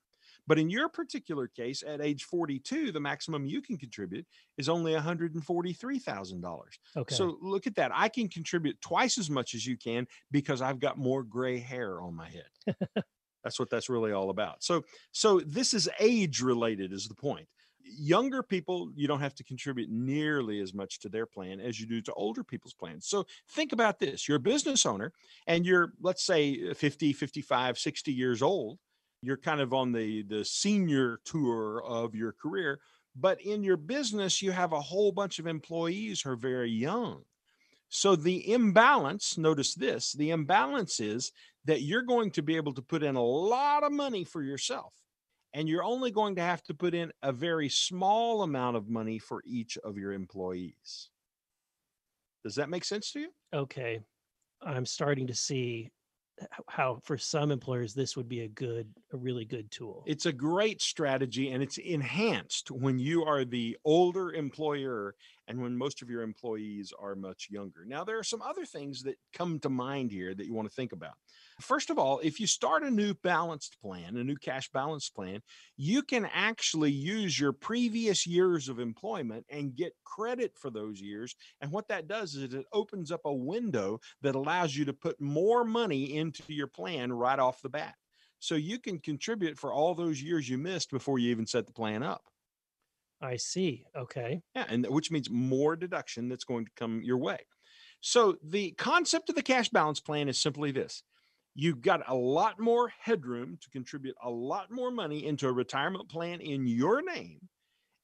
But 0.51 0.59
in 0.59 0.69
your 0.69 0.89
particular 0.89 1.47
case, 1.47 1.85
at 1.87 2.01
age 2.01 2.25
42, 2.25 2.91
the 2.91 2.99
maximum 2.99 3.47
you 3.47 3.63
can 3.63 3.77
contribute 3.77 4.27
is 4.59 4.69
only 4.69 4.95
$143,000. 4.95 6.63
Okay. 6.97 7.15
So 7.15 7.39
look 7.41 7.69
at 7.69 7.77
that. 7.77 7.93
I 7.95 8.09
can 8.09 8.29
contribute 8.29 8.81
twice 8.81 9.17
as 9.17 9.31
much 9.31 9.55
as 9.55 9.65
you 9.65 9.77
can 9.77 10.09
because 10.33 10.61
I've 10.61 10.81
got 10.81 10.99
more 10.99 11.23
gray 11.23 11.61
hair 11.61 12.01
on 12.01 12.17
my 12.17 12.29
head. 12.29 12.77
that's 13.45 13.61
what 13.61 13.71
that's 13.71 13.89
really 13.89 14.11
all 14.11 14.31
about. 14.31 14.65
So 14.65 14.83
so 15.13 15.39
this 15.39 15.73
is 15.73 15.89
age 16.01 16.41
related 16.41 16.93
is 16.93 17.07
the 17.07 17.15
point. 17.15 17.47
Younger 17.85 18.43
people, 18.43 18.91
you 18.97 19.07
don't 19.07 19.21
have 19.21 19.37
to 19.37 19.45
contribute 19.45 19.89
nearly 19.89 20.59
as 20.59 20.75
much 20.75 20.99
to 20.99 21.09
their 21.09 21.27
plan 21.27 21.61
as 21.61 21.79
you 21.79 21.87
do 21.87 22.03
to 22.03 22.13
older 22.15 22.43
people's 22.43 22.75
plans. 22.75 23.07
So 23.07 23.25
think 23.51 23.73
about 23.73 24.01
this. 24.01 24.27
You're 24.27 24.39
a 24.39 24.41
business 24.41 24.85
owner 24.85 25.13
and 25.47 25.65
you're 25.65 25.93
let's 26.01 26.25
say 26.25 26.75
50, 26.75 27.13
55, 27.13 27.79
60 27.79 28.13
years 28.13 28.43
old. 28.43 28.81
You're 29.23 29.37
kind 29.37 29.61
of 29.61 29.73
on 29.73 29.93
the 29.93 30.23
the 30.23 30.45
senior 30.45 31.21
tour 31.25 31.83
of 31.85 32.15
your 32.15 32.33
career, 32.33 32.81
but 33.15 33.41
in 33.41 33.63
your 33.63 33.77
business 33.77 34.41
you 34.41 34.51
have 34.53 34.73
a 34.73 34.81
whole 34.81 35.13
bunch 35.13 35.39
of 35.39 35.47
employees 35.47 36.23
who 36.23 36.31
are 36.31 36.37
very 36.37 36.71
young. 36.71 37.23
So 37.89 38.15
the 38.15 38.53
imbalance, 38.53 39.37
notice 39.37 39.75
this, 39.75 40.13
the 40.13 40.31
imbalance 40.31 41.01
is 41.01 41.33
that 41.65 41.83
you're 41.83 42.03
going 42.03 42.31
to 42.33 42.43
be 42.43 42.57
able 42.57 42.73
to 42.75 42.83
put 42.83 43.03
in 43.03 43.17
a 43.17 43.23
lot 43.23 43.83
of 43.83 43.93
money 43.93 44.25
for 44.25 44.43
yourself 44.43 44.95
and 45.55 45.69
you're 45.69 45.83
only 45.83 46.11
going 46.11 46.37
to 46.37 46.43
have 46.43 46.63
to 46.65 46.75
put 46.75 46.95
in 46.95 47.13
a 47.23 47.33
very 47.33 47.69
small 47.69 48.43
amount 48.43 48.77
of 48.77 48.89
money 48.89 49.19
for 49.19 49.43
each 49.45 49.77
of 49.79 49.99
your 49.99 50.13
employees. 50.13 51.11
Does 52.45 52.55
that 52.55 52.71
make 52.71 52.85
sense 52.85 53.13
to 53.13 53.21
you? 53.21 53.29
okay. 53.53 54.01
I'm 54.63 54.85
starting 54.85 55.27
to 55.29 55.35
see 55.35 55.91
how 56.69 56.99
for 57.03 57.19
some 57.19 57.51
employers 57.51 57.95
this 57.95 58.17
would 58.17 58.29
be 58.29 58.41
a 58.41 58.49
good 58.49 58.89
a 59.13 59.17
really 59.17 59.45
good 59.45 59.71
tool. 59.71 60.05
It's 60.07 60.27
a 60.27 60.33
great 60.33 60.81
strategy 60.81 61.51
and 61.51 61.63
it's 61.63 61.79
enhanced 61.79 62.71
when 62.71 62.99
you 62.99 63.25
are 63.25 63.45
the 63.45 63.77
older 63.85 64.33
employer 64.33 65.15
and 65.49 65.61
when 65.61 65.77
most 65.77 66.01
of 66.01 66.09
your 66.09 66.23
employees 66.23 66.93
are 66.99 67.15
much 67.15 67.49
younger. 67.51 67.85
Now, 67.85 68.05
there 68.05 68.19
are 68.19 68.25
some 68.25 68.41
other 68.41 68.65
things 68.65 69.03
that 69.03 69.17
come 69.33 69.59
to 69.61 69.69
mind 69.69 70.13
here 70.13 70.35
that 70.35 70.47
you 70.47 70.55
want 70.55 70.69
to 70.69 70.75
think 70.75 70.93
about. 70.93 71.15
First 71.61 71.91
of 71.91 71.99
all, 71.99 72.21
if 72.21 72.41
you 72.41 72.47
start 72.47 72.83
a 72.83 72.91
new 72.91 73.15
balanced 73.15 73.81
plan, 73.81 74.17
a 74.17 74.25
new 74.25 74.37
cash 74.37 74.71
balance 74.71 75.09
plan, 75.09 75.43
you 75.77 76.03
can 76.03 76.25
actually 76.27 76.93
use 76.93 77.39
your 77.39 77.53
previous 77.53 78.27
years 78.27 78.69
of 78.69 78.79
employment 78.79 79.47
and 79.49 79.75
get 79.75 79.93
credit 80.05 80.57
for 80.57 80.71
those 80.71 81.01
years. 81.01 81.35
And 81.61 81.73
what 81.73 81.89
that 81.89 82.09
does 82.09 82.35
is 82.35 82.55
it 82.55 82.67
opens 82.73 83.13
up 83.13 83.23
a 83.25 83.35
window 83.35 84.01
that 84.23 84.35
allows 84.35 84.75
you 84.77 84.85
to 84.87 84.93
put 84.93 85.21
more 85.21 85.65
money 85.65 86.17
into 86.17 86.53
your 86.53 86.67
plan 86.67 87.13
right 87.13 87.39
off 87.39 87.63
the 87.63 87.69
bat. 87.69 87.95
So 88.39 88.55
you 88.55 88.79
can 88.79 88.99
contribute 88.99 89.59
for 89.59 89.73
all 89.73 89.95
those 89.95 90.23
years 90.23 90.49
you 90.49 90.59
missed 90.59 90.91
before 90.91 91.19
you 91.19 91.31
even 91.31 91.47
set 91.47 91.67
the 91.67 91.73
plan 91.73 92.03
up. 92.03 92.31
I 93.21 93.37
see. 93.37 93.87
Okay. 93.95 94.43
Yeah, 94.55 94.67
and 94.69 94.87
which 94.87 95.11
means 95.11 95.31
more 95.31 95.77
deduction 95.77 96.29
that's 96.29 96.45
going 96.45 96.65
to 96.65 96.73
come 96.75 97.03
your 97.03 97.19
way. 97.19 97.39
So 98.01 98.37
the 98.43 98.73
concept 98.73 99.29
of 99.29 99.35
the 99.35 99.43
cash 99.43 99.69
balance 99.69 100.01
plan 100.01 100.29
is 100.29 100.41
simply 100.41 100.71
this. 100.73 101.03
You've 101.61 101.83
got 101.83 102.09
a 102.09 102.15
lot 102.15 102.59
more 102.59 102.91
headroom 102.99 103.59
to 103.61 103.69
contribute 103.69 104.17
a 104.23 104.31
lot 104.31 104.71
more 104.71 104.91
money 104.91 105.27
into 105.27 105.47
a 105.47 105.53
retirement 105.53 106.09
plan 106.09 106.41
in 106.41 106.67
your 106.67 107.03
name 107.03 107.39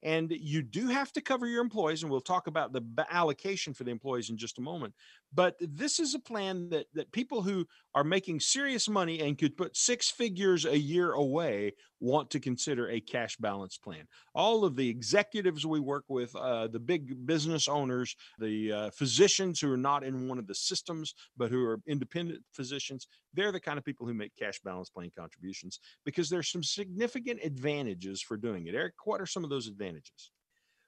and 0.03 0.31
you 0.31 0.61
do 0.61 0.88
have 0.88 1.11
to 1.12 1.23
cover 1.23 1.47
your 1.47 1.62
employees 1.62 2.03
and 2.03 2.12
we'll 2.12 2.21
talk 2.21 2.49
about 2.49 2.75
the 2.75 2.83
allocation 3.09 3.73
for 3.73 3.85
the 3.85 3.90
employees 3.90 4.29
in 4.29 4.37
just 4.37 4.59
a 4.59 4.61
moment 4.61 4.92
but 5.37 5.55
this 5.61 6.01
is 6.01 6.14
a 6.14 6.18
plan 6.18 6.68
that 6.70 6.87
that 6.94 7.12
people 7.12 7.42
who 7.42 7.64
are 7.94 8.05
making 8.05 8.40
serious 8.40 8.88
money 8.88 9.20
and 9.20 9.38
could 9.38 9.57
put 9.57 9.77
six 9.77 10.11
figures 10.11 10.64
a 10.64 10.77
year 10.77 11.12
away 11.12 11.72
want 12.01 12.31
to 12.31 12.40
consider 12.40 12.90
a 12.90 13.01
cash 13.01 13.37
balance 13.37 13.79
plan 13.79 14.05
all 14.35 14.64
of 14.64 14.77
the 14.77 14.88
executives 14.88 15.64
we 15.64 15.81
work 15.81 16.05
with 16.09 16.35
uh, 16.37 16.66
the 16.66 16.81
big 16.81 17.27
business 17.27 17.68
owners 17.68 18.14
the 18.38 18.72
uh, 18.72 18.90
physicians 18.90 19.61
who 19.61 19.72
are 19.72 19.79
not 19.79 20.03
in 20.03 20.29
one 20.29 20.38
of 20.38 20.46
the 20.46 20.55
systems 20.55 21.14
but 21.37 21.51
who 21.51 21.64
are 21.64 21.81
independent 21.87 22.42
physicians 22.53 23.07
they're 23.33 23.53
the 23.53 23.61
kind 23.61 23.79
of 23.79 23.85
people 23.85 24.07
who 24.07 24.14
make 24.14 24.33
cash 24.37 24.61
balance 24.64 24.90
plan 24.90 25.11
contributions 25.16 25.79
because 26.05 26.29
there's 26.29 26.51
some 26.51 26.62
significant 26.62 27.40
advantages 27.42 28.20
for 28.20 28.37
doing 28.37 28.66
it 28.66 28.75
eric 28.75 28.94
what 29.05 29.20
are 29.20 29.27
some 29.27 29.44
of 29.44 29.51
those 29.51 29.68
advantages 29.68 29.77
advantages? 29.87 30.31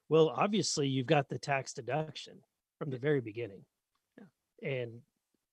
Well, 0.08 0.32
obviously, 0.34 0.88
you've 0.88 1.06
got 1.06 1.28
the 1.28 1.38
tax 1.38 1.72
deduction 1.72 2.38
from 2.78 2.90
the 2.90 2.98
very 2.98 3.20
beginning. 3.20 3.64
And 4.62 5.00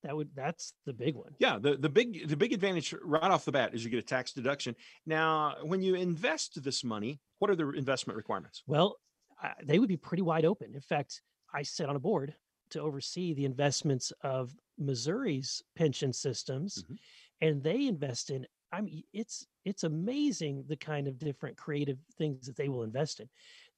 that 0.03 0.15
would 0.15 0.29
that's 0.35 0.73
the 0.85 0.93
big 0.93 1.15
one. 1.15 1.31
Yeah, 1.39 1.57
the 1.59 1.75
the 1.77 1.89
big 1.89 2.27
the 2.27 2.37
big 2.37 2.53
advantage 2.53 2.93
right 3.03 3.23
off 3.23 3.45
the 3.45 3.51
bat 3.51 3.73
is 3.73 3.83
you 3.83 3.89
get 3.89 3.99
a 3.99 4.03
tax 4.03 4.31
deduction. 4.33 4.75
Now, 5.05 5.55
when 5.63 5.81
you 5.81 5.95
invest 5.95 6.63
this 6.63 6.83
money, 6.83 7.19
what 7.39 7.49
are 7.49 7.55
the 7.55 7.69
investment 7.71 8.17
requirements? 8.17 8.63
Well, 8.67 8.97
uh, 9.43 9.49
they 9.63 9.79
would 9.79 9.89
be 9.89 9.97
pretty 9.97 10.23
wide 10.23 10.45
open. 10.45 10.73
In 10.75 10.81
fact, 10.81 11.21
I 11.53 11.63
sit 11.63 11.89
on 11.89 11.95
a 11.95 11.99
board 11.99 12.35
to 12.71 12.81
oversee 12.81 13.33
the 13.33 13.45
investments 13.45 14.11
of 14.21 14.53
Missouri's 14.77 15.63
pension 15.75 16.13
systems, 16.13 16.83
mm-hmm. 16.83 16.93
and 17.41 17.63
they 17.63 17.87
invest 17.87 18.29
in 18.29 18.45
I 18.71 18.81
mean, 18.81 19.03
it's 19.13 19.47
it's 19.63 19.83
amazing 19.83 20.65
the 20.67 20.75
kind 20.75 21.07
of 21.07 21.17
different 21.17 21.57
creative 21.57 21.97
things 22.17 22.45
that 22.45 22.57
they 22.57 22.69
will 22.69 22.83
invest 22.83 23.21
in. 23.21 23.29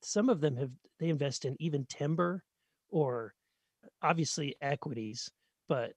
Some 0.01 0.27
of 0.27 0.41
them 0.41 0.55
have 0.57 0.71
they 0.99 1.09
invest 1.09 1.45
in 1.45 1.55
even 1.59 1.85
timber 1.85 2.43
or 2.89 3.33
obviously 4.01 4.55
equities, 4.61 5.29
but 5.67 5.93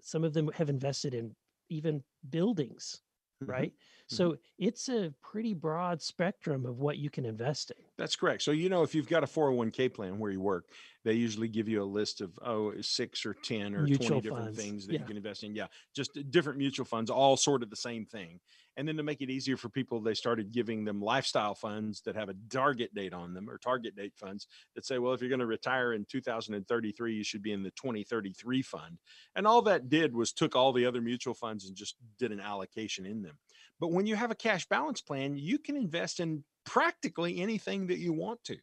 some 0.00 0.24
of 0.24 0.34
them 0.34 0.50
have 0.54 0.68
invested 0.68 1.14
in 1.14 1.34
even 1.68 2.02
buildings 2.30 3.00
mm-hmm. 3.42 3.50
right? 3.50 3.72
Mm-hmm. 3.72 4.16
So 4.16 4.36
it's 4.58 4.88
a 4.88 5.12
pretty 5.22 5.54
broad 5.54 6.00
spectrum 6.00 6.66
of 6.66 6.78
what 6.78 6.98
you 6.98 7.10
can 7.10 7.24
invest 7.26 7.70
in. 7.70 7.84
That's 7.96 8.16
correct. 8.16 8.42
So, 8.42 8.52
you 8.52 8.68
know, 8.68 8.82
if 8.82 8.94
you've 8.94 9.08
got 9.08 9.22
a 9.22 9.26
401k 9.26 9.92
plan 9.92 10.18
where 10.18 10.30
you 10.30 10.40
work, 10.40 10.66
they 11.04 11.12
usually 11.12 11.48
give 11.48 11.68
you 11.68 11.82
a 11.82 11.84
list 11.84 12.20
of, 12.20 12.38
oh, 12.44 12.72
six 12.80 13.26
or 13.26 13.34
10 13.34 13.74
or 13.74 13.82
mutual 13.82 14.20
20 14.20 14.20
different 14.22 14.56
things 14.56 14.86
that 14.86 14.94
yeah. 14.94 15.00
you 15.00 15.04
can 15.06 15.16
invest 15.16 15.42
in. 15.42 15.54
Yeah. 15.54 15.66
Just 15.94 16.18
different 16.30 16.58
mutual 16.58 16.86
funds, 16.86 17.10
all 17.10 17.36
sort 17.36 17.62
of 17.62 17.70
the 17.70 17.76
same 17.76 18.06
thing. 18.06 18.40
And 18.78 18.86
then 18.86 18.96
to 18.96 19.02
make 19.02 19.20
it 19.20 19.28
easier 19.28 19.56
for 19.56 19.68
people, 19.68 20.00
they 20.00 20.14
started 20.14 20.52
giving 20.52 20.84
them 20.84 21.02
lifestyle 21.02 21.56
funds 21.56 22.00
that 22.02 22.14
have 22.14 22.28
a 22.28 22.34
target 22.48 22.94
date 22.94 23.12
on 23.12 23.34
them 23.34 23.50
or 23.50 23.58
target 23.58 23.96
date 23.96 24.14
funds 24.14 24.46
that 24.76 24.86
say, 24.86 24.98
well, 24.98 25.12
if 25.12 25.20
you're 25.20 25.28
going 25.28 25.40
to 25.40 25.46
retire 25.46 25.94
in 25.94 26.06
2033, 26.08 27.12
you 27.12 27.24
should 27.24 27.42
be 27.42 27.52
in 27.52 27.64
the 27.64 27.72
2033 27.72 28.62
fund. 28.62 28.98
And 29.34 29.48
all 29.48 29.62
that 29.62 29.88
did 29.88 30.14
was 30.14 30.32
took 30.32 30.54
all 30.54 30.72
the 30.72 30.86
other 30.86 31.00
mutual 31.00 31.34
funds 31.34 31.66
and 31.66 31.76
just 31.76 31.96
did 32.20 32.30
an 32.30 32.38
allocation 32.38 33.04
in 33.04 33.20
them. 33.20 33.36
But 33.80 33.90
when 33.90 34.06
you 34.06 34.14
have 34.14 34.30
a 34.30 34.36
cash 34.36 34.64
balance 34.68 35.00
plan, 35.00 35.36
you 35.36 35.58
can 35.58 35.76
invest 35.76 36.20
in 36.20 36.44
practically 36.64 37.40
anything 37.40 37.88
that 37.88 37.98
you 37.98 38.12
want 38.12 38.44
to 38.44 38.56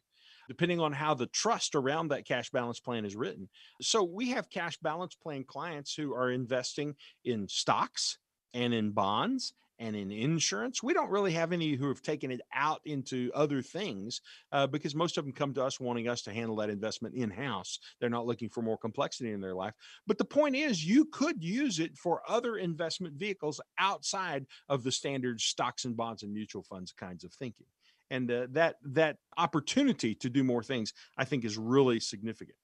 depending 0.48 0.78
on 0.78 0.92
how 0.92 1.12
the 1.12 1.26
trust 1.26 1.74
around 1.74 2.06
that 2.06 2.24
cash 2.24 2.50
balance 2.50 2.78
plan 2.78 3.04
is 3.04 3.16
written. 3.16 3.48
So 3.82 4.04
we 4.04 4.30
have 4.30 4.48
cash 4.48 4.78
balance 4.78 5.16
plan 5.16 5.42
clients 5.42 5.92
who 5.92 6.14
are 6.14 6.30
investing 6.30 6.94
in 7.24 7.48
stocks 7.48 8.18
and 8.54 8.72
in 8.72 8.92
bonds 8.92 9.54
and 9.78 9.94
in 9.96 10.10
insurance. 10.10 10.82
We 10.82 10.94
don't 10.94 11.10
really 11.10 11.32
have 11.32 11.52
any 11.52 11.74
who 11.74 11.88
have 11.88 12.02
taken 12.02 12.30
it 12.30 12.40
out 12.54 12.80
into 12.84 13.30
other 13.34 13.62
things 13.62 14.20
uh, 14.52 14.66
because 14.66 14.94
most 14.94 15.18
of 15.18 15.24
them 15.24 15.32
come 15.32 15.52
to 15.54 15.64
us 15.64 15.80
wanting 15.80 16.08
us 16.08 16.22
to 16.22 16.32
handle 16.32 16.56
that 16.56 16.70
investment 16.70 17.14
in 17.14 17.30
house. 17.30 17.78
They're 18.00 18.10
not 18.10 18.26
looking 18.26 18.48
for 18.48 18.62
more 18.62 18.78
complexity 18.78 19.32
in 19.32 19.40
their 19.40 19.54
life. 19.54 19.74
But 20.06 20.18
the 20.18 20.24
point 20.24 20.56
is, 20.56 20.84
you 20.84 21.06
could 21.06 21.42
use 21.42 21.78
it 21.78 21.96
for 21.96 22.22
other 22.28 22.56
investment 22.56 23.14
vehicles 23.14 23.60
outside 23.78 24.46
of 24.68 24.82
the 24.82 24.92
standard 24.92 25.40
stocks 25.40 25.84
and 25.84 25.96
bonds 25.96 26.22
and 26.22 26.32
mutual 26.32 26.62
funds 26.62 26.92
kinds 26.92 27.24
of 27.24 27.32
thinking. 27.32 27.66
And 28.10 28.30
uh, 28.30 28.46
that 28.52 28.76
that 28.84 29.16
opportunity 29.36 30.14
to 30.16 30.30
do 30.30 30.44
more 30.44 30.62
things, 30.62 30.92
I 31.18 31.24
think, 31.24 31.44
is 31.44 31.58
really 31.58 31.98
significant. 31.98 32.56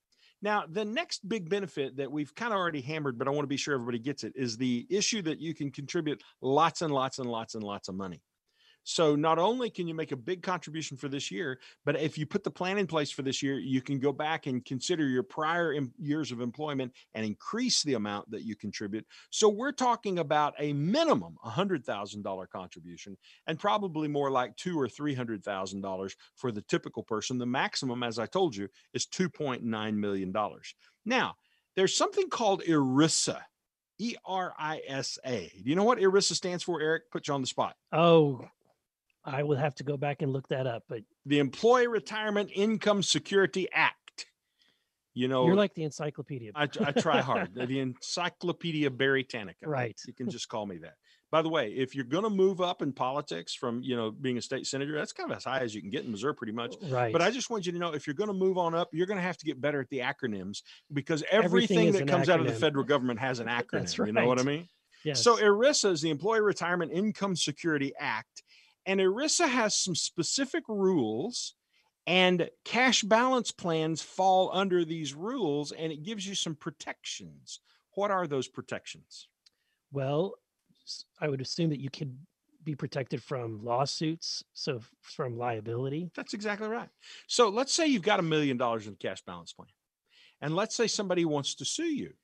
Now, 0.43 0.65
the 0.69 0.85
next 0.85 1.29
big 1.29 1.49
benefit 1.49 1.97
that 1.97 2.11
we've 2.11 2.35
kind 2.35 2.53
of 2.53 2.59
already 2.59 2.81
hammered, 2.81 3.17
but 3.17 3.29
I 3.29 3.31
want 3.31 3.45
to 3.45 3.49
be 3.49 3.57
sure 3.57 3.75
everybody 3.75 4.01
gets 4.01 4.25
it, 4.25 4.33
is 4.35 4.57
the 4.57 4.87
issue 4.91 5.23
that 5.23 5.41
you 5.41 5.55
can 5.55 5.71
contribute 5.71 6.23
lots 6.41 6.83
and 6.83 6.93
lots 6.93 7.21
and 7.21 7.31
lots 7.31 7.55
and 7.55 7.63
lots 7.63 7.89
of 7.89 7.95
money. 7.95 8.21
So 8.85 9.15
not 9.15 9.39
only 9.39 9.71
can 9.71 9.87
you 9.87 9.95
make 9.95 10.13
a 10.13 10.17
big 10.17 10.43
contribution 10.43 10.97
for 10.97 11.09
this 11.09 11.31
year, 11.31 11.61
but 11.85 12.01
if 12.01 12.19
you 12.19 12.27
put 12.27 12.43
the 12.43 12.51
plan 12.51 12.79
in 12.79 12.87
place 12.87 13.11
for 13.11 13.23
this 13.23 13.43
year, 13.43 13.59
you 13.59 13.81
can 13.81 13.99
go 13.99 14.13
back 14.13 14.47
and 14.47 14.65
consider 14.65 15.07
your 15.07 15.23
prior 15.23 15.75
years 15.99 16.33
of 16.33 16.41
employment 16.41 16.93
and 17.15 17.25
increase 17.25 17.83
the 17.83 17.95
amount 17.95 18.31
that 18.31 18.43
you 18.43 18.57
contribute. 18.57 19.07
So 19.31 19.49
we're 19.49 19.73
talking 19.73 20.19
about 20.19 20.55
a 20.59 20.73
minimum 20.73 21.37
$100,000 21.45 22.49
contribution 22.51 23.17
and 23.47 23.59
probably 23.59 24.09
more 24.09 24.31
like 24.31 24.57
two 24.57 24.79
or 24.79 24.89
$300,000 24.89 26.15
for 26.37 26.53
the 26.53 26.63
typical 26.63 27.03
person. 27.03 27.39
The 27.39 27.47
maximum, 27.47 28.03
as 28.03 28.19
I 28.19 28.27
told 28.27 28.57
you, 28.57 28.69
is 28.95 29.07
$2.9 29.07 29.95
million. 29.95 30.35
Now, 31.05 31.37
there's 31.77 31.97
something 31.97 32.29
called 32.29 32.63
ERISA. 32.63 33.41
E 33.99 34.17
R 34.25 34.53
I 34.59 34.81
S 34.89 35.17
A. 35.25 35.53
Do 35.63 35.71
you 35.71 35.77
know 35.77 35.85
what 35.85 35.99
ERISA 35.99 36.33
stands 36.33 36.65
for, 36.65 36.81
Eric? 36.81 37.11
Put 37.13 37.29
you 37.29 37.35
on 37.35 37.41
the 37.41 37.47
spot. 37.47 37.77
Oh, 37.93 38.45
I 39.25 39.43
will 39.43 39.57
have 39.57 39.75
to 39.77 39.85
go 39.85 39.97
back 39.97 40.23
and 40.23 40.33
look 40.33 40.49
that 40.49 40.67
up. 40.67 40.85
But 40.89 41.03
the 41.27 41.39
Employee 41.39 41.87
Retirement 41.87 42.51
Income 42.55 43.03
Security 43.03 43.69
Act. 43.73 43.97
You 45.15 45.29
know, 45.29 45.45
you're 45.45 45.57
like 45.57 45.75
the 45.75 45.85
encyclopedia. 45.85 46.53
I, 46.55 46.63
I 46.63 46.93
try 46.93 47.21
hard. 47.21 47.55
the 47.55 47.81
Encyclopedia 47.81 48.91
Britannica. 48.91 49.69
Right. 49.69 49.95
You 50.07 50.15
can 50.15 50.31
just 50.31 50.49
call 50.49 50.65
me 50.65 50.79
that. 50.79 50.95
By 51.31 51.43
the 51.43 51.51
way, 51.51 51.69
if 51.69 51.95
you're 51.95 52.05
going 52.05 52.25
to 52.25 52.31
move 52.31 52.63
up 52.63 52.81
in 52.81 52.93
politics 52.93 53.55
from, 53.55 53.83
you 53.83 53.95
know, 53.95 54.11
being 54.11 54.39
a 54.39 54.43
state 54.43 54.67
senator, 54.67 54.95
that's 54.95 55.13
kind 55.13 55.31
of 55.31 55.37
as 55.37 55.45
high 55.45 55.61
as 55.61 55.75
you 55.75 55.83
can 55.83 55.91
get 55.91 56.05
in 56.05 56.11
Missouri 56.11 56.35
pretty 56.35 56.53
much. 56.53 56.77
Uh, 56.83 56.95
right. 56.95 57.13
But 57.13 57.21
I 57.21 57.31
just 57.31 57.51
want 57.51 57.67
you 57.67 57.73
to 57.73 57.79
know 57.79 57.93
if 57.93 58.07
you're 58.07 58.15
going 58.15 58.29
to 58.29 58.35
move 58.35 58.57
on 58.57 58.75
up, 58.75 58.89
you're 58.93 59.07
going 59.07 59.19
to 59.19 59.23
have 59.23 59.37
to 59.39 59.45
get 59.45 59.61
better 59.61 59.81
at 59.81 59.89
the 59.91 59.99
acronyms 59.99 60.63
because 60.93 61.23
everything, 61.31 61.89
everything 61.89 62.07
that 62.07 62.11
comes 62.11 62.29
acronym. 62.29 62.33
out 62.33 62.41
of 62.41 62.47
the 62.47 62.53
federal 62.55 62.85
government 62.85 63.21
has 63.21 63.39
an 63.39 63.47
acronym. 63.49 63.99
Right. 63.99 64.07
You 64.09 64.13
know 64.13 64.27
what 64.27 64.41
I 64.41 64.45
mean? 64.45 64.69
Yes. 65.05 65.23
So 65.23 65.37
ERISA 65.37 65.93
is 65.93 66.01
the 66.01 66.11
Employee 66.11 66.41
Retirement 66.41 66.93
Income 66.93 67.37
Security 67.37 67.93
Act. 67.99 68.43
And 68.87 69.01
ERISA 69.01 69.49
has 69.49 69.77
some 69.77 69.95
specific 69.95 70.65
rules, 70.69 71.55
and 72.07 72.51
cash 72.65 73.03
balance 73.03 73.53
plans 73.53 74.03
fall 74.03 74.51
under 74.53 74.85
these 74.85 75.15
rules, 75.15 75.73
and 75.73 75.93
it 75.93 76.03
gives 76.03 76.27
you 76.27 76.35
some 76.35 76.57
protections. 76.57 77.61
What 77.95 78.11
are 78.11 78.27
those 78.27 78.49
protections? 78.49 79.29
Well, 79.93 80.35
I 81.21 81.29
would 81.29 81.41
assume 81.41 81.71
that 81.71 81.81
you 81.81 81.91
could 81.91 82.17
be 82.65 82.75
protected 82.75 83.23
from 83.23 83.65
lawsuits, 83.65 84.43
so 84.53 84.81
from 85.01 85.39
liability. 85.39 86.11
That's 86.15 86.35
exactly 86.35 86.69
right. 86.69 86.89
So 87.27 87.49
let's 87.49 87.73
say 87.73 87.87
you've 87.87 88.03
got 88.03 88.21
a 88.21 88.25
million 88.25 88.57
dollars 88.57 88.87
in 88.87 88.97
cash 88.97 89.23
balance 89.25 89.53
plan, 89.53 89.69
and 90.41 90.57
let's 90.57 90.75
say 90.75 90.87
somebody 90.87 91.25
wants 91.25 91.55
to 91.57 91.65
sue 91.65 91.85
you 91.85 92.15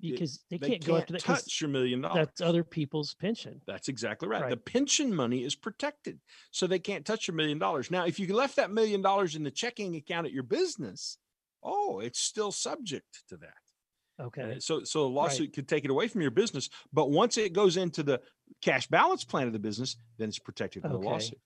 because 0.00 0.40
they, 0.50 0.58
they 0.58 0.68
can't, 0.68 0.80
can't 0.82 0.86
go 0.86 0.96
up 0.96 1.06
to 1.06 1.12
that 1.14 1.22
touch 1.22 1.60
your 1.60 1.70
million 1.70 2.00
dollars. 2.00 2.26
That's 2.26 2.40
other 2.40 2.64
people's 2.64 3.14
pension. 3.14 3.60
That's 3.66 3.88
exactly 3.88 4.28
right. 4.28 4.42
right. 4.42 4.50
The 4.50 4.56
pension 4.56 5.14
money 5.14 5.44
is 5.44 5.54
protected, 5.54 6.20
so 6.50 6.66
they 6.66 6.78
can't 6.78 7.04
touch 7.04 7.28
your 7.28 7.34
million 7.34 7.58
dollars. 7.58 7.90
Now, 7.90 8.06
if 8.06 8.18
you 8.18 8.34
left 8.34 8.56
that 8.56 8.70
million 8.70 9.02
dollars 9.02 9.36
in 9.36 9.44
the 9.44 9.50
checking 9.50 9.96
account 9.96 10.26
at 10.26 10.32
your 10.32 10.42
business, 10.42 11.18
oh, 11.62 12.00
it's 12.00 12.20
still 12.20 12.52
subject 12.52 13.22
to 13.28 13.36
that. 13.38 13.54
Okay. 14.20 14.56
So, 14.60 14.84
so 14.84 15.06
a 15.06 15.08
lawsuit 15.08 15.48
right. 15.48 15.52
could 15.54 15.68
take 15.68 15.84
it 15.84 15.90
away 15.90 16.08
from 16.08 16.20
your 16.20 16.30
business, 16.30 16.70
but 16.92 17.10
once 17.10 17.36
it 17.36 17.52
goes 17.52 17.76
into 17.76 18.02
the 18.02 18.20
cash 18.62 18.86
balance 18.86 19.24
plan 19.24 19.46
of 19.46 19.52
the 19.52 19.58
business, 19.58 19.96
then 20.18 20.28
it's 20.28 20.38
protected 20.38 20.82
from 20.82 20.92
Okay. 20.92 21.02
the 21.02 21.08
lawsuit. 21.08 21.38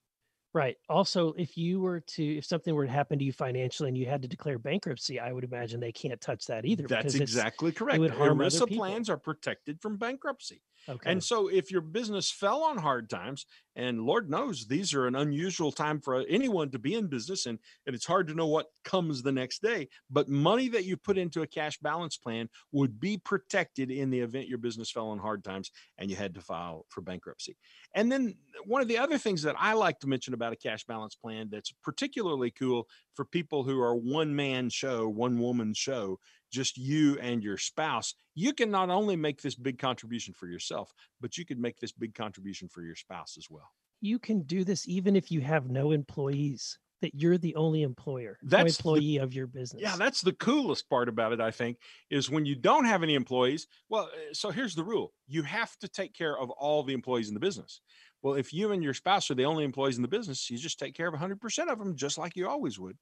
Right. 0.55 0.77
Also, 0.89 1.35
if 1.35 1.59
you 1.59 1.81
were 1.81 2.01
to, 2.01 2.39
if 2.39 2.45
something 2.45 2.75
were 2.75 2.87
to 2.87 2.93
happen 2.93 3.19
to 3.19 3.25
you 3.25 3.33
financially 3.33 3.89
and 3.89 3.99
you 3.99 4.07
had 4.07 4.23
to 4.23 4.29
declare 4.29 4.59
bankruptcy, 4.59 5.21
I 5.21 5.33
would 5.33 5.45
imagine 5.45 5.79
they 5.79 5.93
can't 5.93 6.21
touch 6.21 6.47
that 6.47 6.65
either. 6.65 6.87
That's 6.87 7.15
exactly 7.15 7.71
correct. 7.71 7.99
would 7.99 8.11
harm 8.11 8.39
ERISA 8.39 8.75
plans 8.75 9.11
are 9.11 9.19
protected 9.19 9.81
from 9.81 9.99
bankruptcy. 9.99 10.63
Okay. 10.89 11.11
And 11.11 11.23
so 11.23 11.49
if 11.49 11.71
your 11.71 11.83
business 11.83 12.31
fell 12.31 12.63
on 12.63 12.79
hard 12.79 13.11
times, 13.11 13.45
and 13.77 14.03
Lord 14.03 14.29
knows 14.29 14.67
these 14.67 14.95
are 14.95 15.07
an 15.07 15.15
unusual 15.15 15.71
time 15.71 16.01
for 16.01 16.25
anyone 16.29 16.71
to 16.71 16.79
be 16.79 16.95
in 16.95 17.07
business 17.07 17.47
and, 17.47 17.59
and 17.87 17.95
it's 17.95 18.07
hard 18.07 18.27
to 18.29 18.35
know 18.35 18.47
what 18.47 18.67
comes 18.85 19.23
the 19.23 19.31
next 19.31 19.63
day, 19.63 19.89
but 20.11 20.29
money 20.29 20.69
that 20.69 20.85
you 20.85 20.97
put 20.97 21.19
into 21.19 21.43
a 21.43 21.47
cash 21.47 21.79
balance 21.79 22.17
plan 22.17 22.49
would 22.73 22.99
be 22.99 23.19
protected 23.19 23.91
in 23.91 24.11
the 24.11 24.19
event 24.19 24.49
your 24.49 24.59
business 24.59 24.91
fell 24.91 25.11
on 25.11 25.19
hard 25.19 25.45
times 25.45 25.71
and 25.99 26.11
you 26.11 26.17
had 26.17 26.35
to 26.35 26.41
file 26.41 26.87
for 26.89 27.03
bankruptcy. 27.03 27.57
And 27.95 28.11
then 28.11 28.35
one 28.65 28.83
of 28.83 28.89
the 28.89 28.99
other 28.99 29.19
things 29.19 29.43
that 29.43 29.57
I 29.59 29.75
like 29.75 30.01
to 30.01 30.09
mention 30.09 30.35
about 30.35 30.53
a 30.53 30.57
cash 30.57 30.85
balance 30.85 31.15
plan 31.15 31.49
that's 31.51 31.73
particularly 31.85 32.51
cool 32.51 32.89
for 33.15 33.25
people 33.25 33.63
who 33.63 33.81
are 33.81 33.95
one 33.95 34.35
man 34.35 34.71
show, 34.71 35.09
one 35.09 35.39
woman 35.39 35.75
show, 35.75 36.19
just 36.51 36.77
you 36.79 37.19
and 37.21 37.43
your 37.43 37.59
spouse, 37.59 38.15
you 38.35 38.53
can 38.53 38.71
not 38.71 38.91
only 38.91 39.17
make 39.17 39.43
this 39.43 39.55
big 39.55 39.79
contribution 39.79 40.35
for 40.35 40.47
yourself, 40.49 40.93
but 41.21 41.37
you 41.39 41.45
could 41.45 41.59
make 41.59 41.79
this 41.79 41.93
big 41.93 42.15
contribution 42.15 42.69
for 42.69 42.83
your 42.83 42.97
spouse 42.97 43.37
as 43.39 43.49
well. 43.51 43.71
you 44.01 44.19
can 44.19 44.43
do 44.43 44.63
this 44.65 44.87
even 44.87 45.17
if 45.17 45.31
you 45.33 45.41
have 45.41 45.69
no 45.71 45.91
employees, 45.91 46.79
that 47.01 47.15
you're 47.15 47.39
the 47.39 47.55
only 47.57 47.83
employer, 47.83 48.39
no 48.43 48.49
That's 48.49 48.77
the- 48.77 48.81
employee 48.81 49.17
of 49.19 49.33
your 49.35 49.47
business. 49.47 49.83
Yeah, 49.83 49.97
that's 49.97 50.21
the 50.21 50.33
coolest 50.33 50.89
part 50.89 51.09
about 51.09 51.33
it, 51.33 51.41
I 51.41 51.51
think, 51.53 51.79
is 52.11 52.29
when 52.31 52.45
you 52.47 52.55
don't 52.57 52.85
have 52.87 53.03
any 53.05 53.15
employees. 53.15 53.67
Well, 53.89 54.05
uh, 54.13 54.35
so 54.35 54.51
here's 54.51 54.75
the 54.75 54.85
rule 54.85 55.15
you 55.27 55.43
have 55.43 55.77
to 55.79 55.89
take 55.89 56.13
care 56.15 56.37
of 56.39 56.51
all 56.51 56.83
the 56.85 56.95
employees 56.95 57.29
in 57.29 57.35
the 57.35 57.41
business. 57.41 57.81
Well, 58.23 58.35
if 58.35 58.53
you 58.53 58.73
and 58.73 58.83
your 58.83 58.95
spouse 58.95 59.31
are 59.31 59.37
the 59.37 59.45
only 59.45 59.63
employees 59.65 59.97
in 59.97 60.03
the 60.03 60.09
business, 60.09 60.51
you 60.51 60.59
just 60.59 60.79
take 60.81 60.95
care 60.95 61.07
of 61.09 61.15
100% 61.15 61.69
of 61.71 61.79
them, 61.79 61.95
just 61.97 62.19
like 62.19 62.35
you 62.37 62.49
always 62.49 62.79
would. 62.81 62.99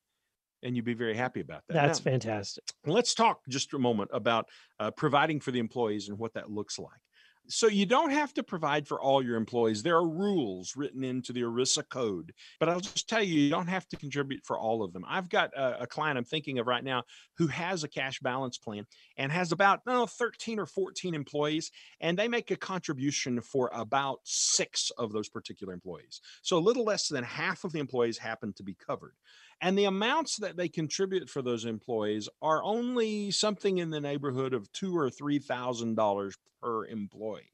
And 0.62 0.74
you'd 0.74 0.84
be 0.84 0.94
very 0.94 1.14
happy 1.14 1.40
about 1.40 1.62
that. 1.68 1.74
That's 1.74 2.04
Now, 2.04 2.12
fantastic. 2.12 2.64
let's 2.86 3.14
talk 3.14 3.40
just 3.48 3.72
a 3.74 3.78
moment 3.78 4.10
about 4.12 4.48
uh, 4.80 4.90
providing 4.90 5.40
for 5.40 5.50
the 5.50 5.58
employees 5.58 6.08
and 6.08 6.18
what 6.18 6.34
that 6.34 6.50
looks 6.50 6.78
like. 6.78 7.00
So 7.48 7.68
you 7.68 7.86
don't 7.86 8.10
have 8.10 8.34
to 8.34 8.42
provide 8.42 8.88
for 8.88 9.00
all 9.00 9.22
your 9.22 9.36
employees. 9.36 9.82
There 9.82 9.96
are 9.96 10.08
rules 10.08 10.74
written 10.74 11.04
into 11.04 11.32
the 11.32 11.42
ERISA 11.42 11.88
code, 11.88 12.32
but 12.58 12.68
I'll 12.68 12.80
just 12.80 13.08
tell 13.08 13.22
you, 13.22 13.40
you 13.40 13.50
don't 13.50 13.68
have 13.68 13.86
to 13.88 13.96
contribute 13.96 14.44
for 14.44 14.58
all 14.58 14.82
of 14.82 14.92
them. 14.92 15.04
I've 15.06 15.28
got 15.28 15.56
a, 15.56 15.82
a 15.82 15.86
client 15.86 16.18
I'm 16.18 16.24
thinking 16.24 16.58
of 16.58 16.66
right 16.66 16.82
now 16.82 17.04
who 17.36 17.46
has 17.46 17.84
a 17.84 17.88
cash 17.88 18.18
balance 18.20 18.58
plan 18.58 18.84
and 19.16 19.30
has 19.30 19.52
about 19.52 19.80
no 19.86 20.06
13 20.06 20.58
or 20.58 20.66
14 20.66 21.14
employees, 21.14 21.70
and 22.00 22.18
they 22.18 22.26
make 22.28 22.50
a 22.50 22.56
contribution 22.56 23.40
for 23.40 23.70
about 23.72 24.18
six 24.24 24.90
of 24.98 25.12
those 25.12 25.28
particular 25.28 25.72
employees. 25.72 26.20
So 26.42 26.58
a 26.58 26.66
little 26.66 26.84
less 26.84 27.08
than 27.08 27.22
half 27.22 27.62
of 27.62 27.72
the 27.72 27.78
employees 27.78 28.18
happen 28.18 28.54
to 28.54 28.64
be 28.64 28.74
covered. 28.74 29.14
And 29.62 29.76
the 29.76 29.84
amounts 29.84 30.36
that 30.36 30.56
they 30.56 30.68
contribute 30.68 31.30
for 31.30 31.40
those 31.40 31.64
employees 31.64 32.28
are 32.42 32.62
only 32.62 33.30
something 33.30 33.78
in 33.78 33.90
the 33.90 34.00
neighborhood 34.00 34.52
of 34.52 34.70
two 34.72 34.96
or 34.96 35.08
three 35.08 35.38
thousand 35.38 35.94
dollars 35.94 36.36
per 36.60 36.86
employee. 36.86 37.52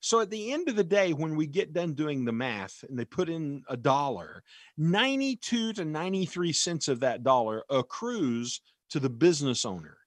So 0.00 0.20
at 0.20 0.30
the 0.30 0.52
end 0.52 0.68
of 0.68 0.76
the 0.76 0.84
day, 0.84 1.12
when 1.12 1.36
we 1.36 1.46
get 1.46 1.72
done 1.72 1.94
doing 1.94 2.24
the 2.24 2.32
math 2.32 2.84
and 2.88 2.98
they 2.98 3.04
put 3.04 3.28
in 3.28 3.62
a 3.68 3.76
dollar, 3.76 4.44
92 4.76 5.72
to 5.72 5.84
93 5.84 6.52
cents 6.52 6.88
of 6.88 7.00
that 7.00 7.24
dollar 7.24 7.64
accrues 7.68 8.60
to 8.90 9.00
the 9.00 9.10
business 9.10 9.64
owner. 9.64 9.98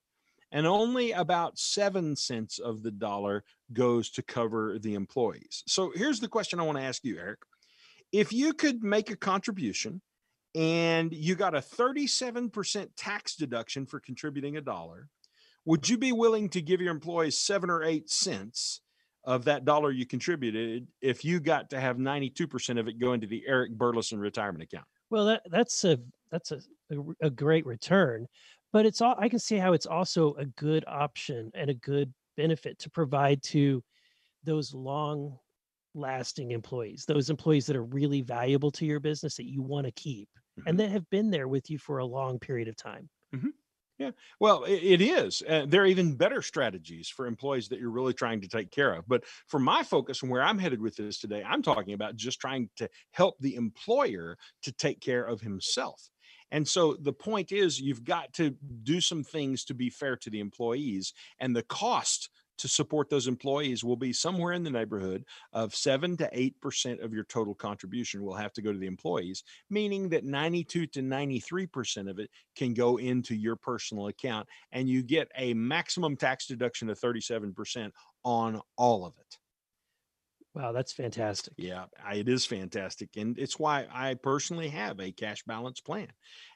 And 0.54 0.66
only 0.66 1.12
about 1.12 1.58
seven 1.58 2.16
cents 2.16 2.60
of 2.60 2.84
the 2.84 2.92
dollar 2.92 3.44
goes 3.74 4.10
to 4.12 4.22
cover 4.22 4.78
the 4.80 4.96
employees. 4.96 5.64
So 5.68 5.92
here's 5.96 6.20
the 6.20 6.28
question 6.28 6.60
I 6.60 6.64
want 6.64 6.78
to 6.78 6.84
ask 6.84 7.04
you, 7.04 7.18
Eric. 7.18 7.40
If 8.12 8.34
you 8.34 8.54
could 8.54 8.84
make 8.84 9.10
a 9.10 9.16
contribution 9.16 10.02
and 10.56 11.14
you 11.14 11.36
got 11.36 11.56
a 11.56 11.60
37% 11.60 12.90
tax 12.98 13.36
deduction 13.36 13.86
for 13.86 14.00
contributing 14.00 14.58
a 14.58 14.62
dollar, 14.62 15.08
would 15.66 15.88
you 15.88 15.98
be 15.98 16.12
willing 16.12 16.50
to 16.50 16.62
give 16.62 16.82
your 16.82 16.92
employees 16.92 17.38
seven 17.38 17.70
or 17.70 17.84
eight 17.84 18.10
cents 18.10 18.82
of 19.24 19.46
that 19.46 19.66
dollar 19.66 19.92
you 19.92 20.06
contributed 20.06 20.88
if 21.02 21.24
you 21.24 21.40
got 21.40 21.70
to 21.70 21.80
have 21.80 21.98
92% 21.98 22.80
of 22.80 22.88
it 22.88 23.00
go 23.00 23.14
into 23.14 23.28
the 23.28 23.44
Eric 23.48 23.78
Burlison 23.78 24.20
retirement 24.20 24.64
account? 24.64 24.86
Well, 25.10 25.26
that 25.26 25.44
that's 25.50 25.84
a 25.84 26.00
that's 26.32 26.52
a, 26.52 26.62
a 26.90 27.28
a 27.28 27.30
great 27.30 27.66
return, 27.66 28.28
but 28.72 28.86
it's 28.86 29.02
all 29.02 29.16
I 29.20 29.30
can 29.30 29.40
see 29.40 29.58
how 29.58 29.74
it's 29.74 29.86
also 29.86 30.34
a 30.36 30.46
good 30.46 30.86
option 30.88 31.52
and 31.54 31.70
a 31.70 31.76
good 31.76 32.14
benefit 32.38 32.80
to 32.80 32.90
provide 32.90 33.44
to 33.44 33.84
those 34.44 34.74
long 34.74 35.38
lasting 35.94 36.52
employees, 36.52 37.04
those 37.06 37.30
employees 37.30 37.66
that 37.68 37.76
are 37.76 37.84
really 37.84 38.22
valuable 38.22 38.72
to 38.72 38.86
your 38.86 39.02
business 39.02 39.36
that 39.36 39.50
you 39.50 39.62
want 39.62 39.86
to 39.86 39.92
keep 39.92 40.30
Mhm. 40.58 40.68
and 40.68 40.80
that 40.80 40.92
have 40.92 41.10
been 41.10 41.32
there 41.32 41.48
with 41.48 41.70
you 41.70 41.78
for 41.78 41.98
a 42.00 42.06
long 42.06 42.40
period 42.40 42.68
of 42.68 42.76
time. 42.76 43.10
Yeah. 44.00 44.12
Well, 44.40 44.64
it 44.64 45.00
is. 45.00 45.44
Uh, 45.48 45.66
there 45.68 45.84
are 45.84 45.86
even 45.86 46.16
better 46.16 46.42
strategies 46.42 47.08
for 47.08 47.28
employees 47.28 47.70
that 47.70 47.80
you're 47.80 47.92
really 47.92 48.16
trying 48.16 48.42
to 48.42 48.48
take 48.48 48.72
care 48.72 48.94
of. 48.94 49.08
But 49.08 49.26
for 49.48 49.60
my 49.60 49.84
focus 49.84 50.24
and 50.24 50.32
where 50.32 50.42
I'm 50.42 50.58
headed 50.58 50.82
with 50.82 50.96
this 50.96 51.20
today, 51.20 51.44
I'm 51.44 51.62
talking 51.62 51.94
about 51.94 52.16
just 52.16 52.40
trying 52.40 52.72
to 52.78 52.90
help 53.12 53.38
the 53.40 53.54
employer 53.54 54.38
to 54.64 54.72
take 54.72 55.02
care 55.02 55.24
of 55.24 55.42
himself. 55.42 56.10
And 56.50 56.68
so 56.68 56.96
the 56.96 57.14
point 57.14 57.52
is, 57.52 57.80
you've 57.80 58.04
got 58.04 58.34
to 58.34 58.58
do 58.82 59.02
some 59.02 59.24
things 59.24 59.64
to 59.66 59.76
be 59.76 59.92
fair 59.92 60.18
to 60.18 60.32
the 60.32 60.40
employees, 60.40 61.14
and 61.40 61.56
the 61.56 61.64
cost 61.64 62.30
to 62.58 62.68
support 62.68 63.10
those 63.10 63.28
employees 63.28 63.84
will 63.84 63.96
be 63.96 64.14
somewhere 64.14 64.54
in 64.54 64.64
the 64.64 64.70
neighborhood 64.70 65.24
of 65.54 65.74
seven 65.76 66.16
to 66.18 66.30
eight 66.32 66.60
percent 66.62 67.02
of 67.02 67.14
your 67.14 67.24
total 67.26 67.56
contribution 67.56 68.24
will 68.24 68.36
have 68.36 68.54
to 68.54 68.62
go 68.62 68.72
to 68.72 68.80
the 68.80 68.88
employees, 68.88 69.44
meaning 69.70 70.10
that 70.10 70.24
92 70.24 70.88
to 70.88 71.02
93 71.02 71.68
percent 71.68 72.10
of 72.10 72.20
it 72.20 72.30
can 72.56 72.74
go 72.74 72.98
into 72.98 73.36
your 73.36 73.56
personal 73.56 74.08
account 74.08 74.48
and 74.72 74.90
you 74.90 75.04
get 75.04 75.30
a 75.38 75.54
maximum 75.54 76.16
tax 76.16 76.46
deduction 76.48 76.90
of 76.90 77.00
37% 77.00 77.92
on 78.24 78.62
all 78.78 79.06
of 79.06 79.14
it. 79.20 79.38
Wow, 80.54 80.74
that's 80.74 80.92
fantastic. 80.92 81.54
Yeah, 81.56 81.86
it 82.14 82.28
is 82.28 82.46
fantastic. 82.46 83.16
And 83.16 83.40
it's 83.40 83.58
why 83.58 83.88
I 83.90 84.16
personally 84.16 84.68
have 84.68 85.00
a 85.00 85.14
cash 85.14 85.44
balance 85.44 85.80
plan. 85.80 86.10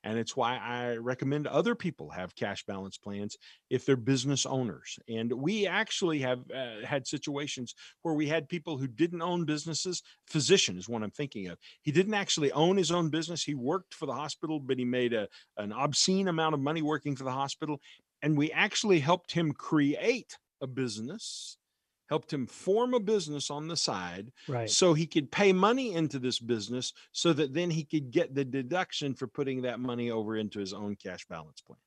And 0.03 0.17
it's 0.19 0.35
why 0.35 0.57
I 0.57 0.97
recommend 0.97 1.47
other 1.47 1.75
people 1.75 2.09
have 2.09 2.35
cash 2.35 2.65
balance 2.65 2.97
plans 2.97 3.37
if 3.69 3.85
they're 3.85 3.95
business 3.95 4.45
owners. 4.45 4.99
And 5.07 5.31
we 5.31 5.65
actually 5.65 6.19
have 6.19 6.39
uh, 6.53 6.85
had 6.85 7.07
situations 7.07 7.73
where 8.01 8.13
we 8.13 8.27
had 8.27 8.49
people 8.49 8.77
who 8.77 8.87
didn't 8.87 9.21
own 9.21 9.45
businesses. 9.45 10.03
Physician 10.27 10.77
is 10.77 10.89
one 10.89 11.01
I'm 11.01 11.11
thinking 11.11 11.47
of. 11.47 11.57
He 11.81 11.93
didn't 11.93 12.15
actually 12.15 12.51
own 12.51 12.75
his 12.75 12.91
own 12.91 13.09
business. 13.09 13.43
He 13.43 13.55
worked 13.55 13.93
for 13.93 14.07
the 14.07 14.13
hospital, 14.13 14.59
but 14.59 14.77
he 14.77 14.83
made 14.83 15.13
a, 15.13 15.29
an 15.55 15.71
obscene 15.71 16.27
amount 16.27 16.53
of 16.53 16.59
money 16.59 16.81
working 16.81 17.15
for 17.15 17.23
the 17.23 17.31
hospital. 17.31 17.79
And 18.21 18.37
we 18.37 18.51
actually 18.51 18.99
helped 18.99 19.31
him 19.31 19.53
create 19.53 20.37
a 20.61 20.67
business, 20.67 21.57
helped 22.07 22.31
him 22.31 22.45
form 22.47 22.93
a 22.93 22.99
business 22.99 23.49
on 23.49 23.67
the 23.67 23.77
side 23.77 24.31
Right. 24.47 24.69
so 24.69 24.93
he 24.93 25.07
could 25.07 25.31
pay 25.31 25.51
money 25.53 25.93
into 25.93 26.19
this 26.19 26.39
business 26.39 26.93
so 27.11 27.33
that 27.33 27.53
then 27.53 27.69
he 27.71 27.83
could 27.83 28.11
get 28.11 28.35
the 28.35 28.45
deduction 28.45 29.15
for 29.15 29.27
putting 29.27 29.61
that 29.63 29.79
money 29.79 30.11
over 30.11 30.35
into 30.37 30.59
his 30.59 30.73
own 30.73 30.95
cash 30.95 31.25
balance 31.27 31.61
plan. 31.61 31.79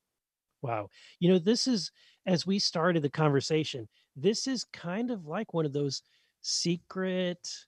Wow. 0.62 0.90
You 1.20 1.30
know, 1.30 1.38
this 1.38 1.68
is, 1.68 1.92
as 2.26 2.46
we 2.46 2.58
started 2.58 3.02
the 3.02 3.10
conversation, 3.10 3.88
this 4.16 4.46
is 4.48 4.64
kind 4.64 5.10
of 5.10 5.26
like 5.26 5.54
one 5.54 5.66
of 5.66 5.72
those 5.72 6.02
secret 6.40 7.66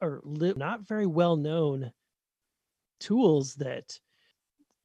or 0.00 0.20
li- 0.24 0.54
not 0.56 0.86
very 0.88 1.06
well 1.06 1.36
known 1.36 1.92
tools 3.00 3.54
that 3.56 3.98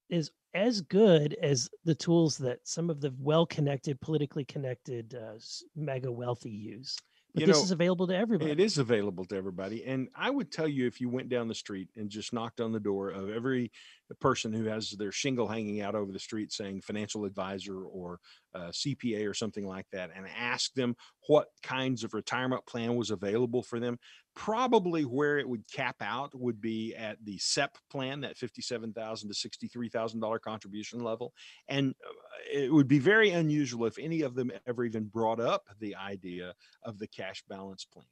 is 0.10 0.32
as 0.54 0.82
good 0.82 1.36
as 1.42 1.70
the 1.86 1.96
tools 1.96 2.38
that 2.40 2.60
some 2.64 2.90
of 2.90 3.02
the 3.02 3.14
well 3.20 3.46
connected, 3.46 4.00
politically 4.02 4.46
connected, 4.46 5.16
uh, 5.16 5.40
mega 5.76 6.12
wealthy 6.12 6.50
use. 6.52 6.98
But 7.34 7.42
You 7.42 7.48
this 7.48 7.58
know, 7.58 7.64
is 7.64 7.72
available 7.72 8.08
to 8.08 8.16
everybody. 8.16 8.52
It 8.52 8.60
is 8.60 8.78
available 8.78 9.24
to 9.26 9.38
everybody. 9.38 9.86
And 9.86 10.10
I 10.16 10.30
would 10.30 10.52
tell 10.52 10.68
you 10.68 10.86
if 10.86 11.00
you 11.00 11.08
went 11.08 11.30
down 11.30 11.48
the 11.48 11.56
street 11.56 11.88
and 11.96 12.10
just 12.10 12.34
knocked 12.34 12.60
on 12.60 12.74
the 12.74 12.80
door 12.80 13.10
of 13.10 13.30
every 13.30 13.72
person 14.15 14.54
who 14.54 14.65
has 14.65 14.91
their 14.91 15.12
shingle 15.12 15.47
hanging 15.47 15.82
out 15.82 15.95
over 15.95 16.12
the 16.12 16.19
street 16.19 16.52
saying 16.52 16.82
financial 16.82 17.26
advisor 17.26 17.84
or 17.84 18.19
uh, 18.54 18.69
CPA 18.69 19.30
or 19.30 19.34
something 19.34 19.65
like 19.65 19.86
that 19.91 20.10
and 20.15 20.26
ask 20.38 20.74
them 20.74 20.95
what 21.28 21.47
kinds 21.63 22.04
of 22.04 22.13
retirement 22.13 22.65
plan 22.65 22.95
was 22.95 23.12
available 23.12 23.63
for 23.63 23.80
them, 23.80 23.97
probably 24.36 25.04
where 25.04 25.39
it 25.39 25.47
would 25.47 25.63
cap 25.71 25.95
out 26.02 26.34
would 26.34 26.60
be 26.60 26.95
at 26.95 27.17
the 27.24 27.38
SEP 27.38 27.78
plan, 27.89 28.21
that 28.21 28.38
57,000 28.38 29.30
to 29.30 29.50
$63,000 29.50 30.41
contribution 30.41 31.04
level. 31.04 31.34
And 31.67 31.93
uh, 32.06 32.13
it 32.52 32.74
would 32.74 32.88
be 32.88 33.00
very 33.00 33.32
unusual 33.32 33.86
if 33.86 33.97
any 34.00 34.21
of 34.21 34.36
them 34.36 34.52
ever 34.67 34.84
even 34.84 35.06
brought 35.06 35.39
up 35.39 35.63
the 35.80 35.95
idea 35.95 36.54
of 36.84 37.00
the 37.00 37.08
cash 37.08 37.43
balance 37.47 37.86
plan. 37.86 38.06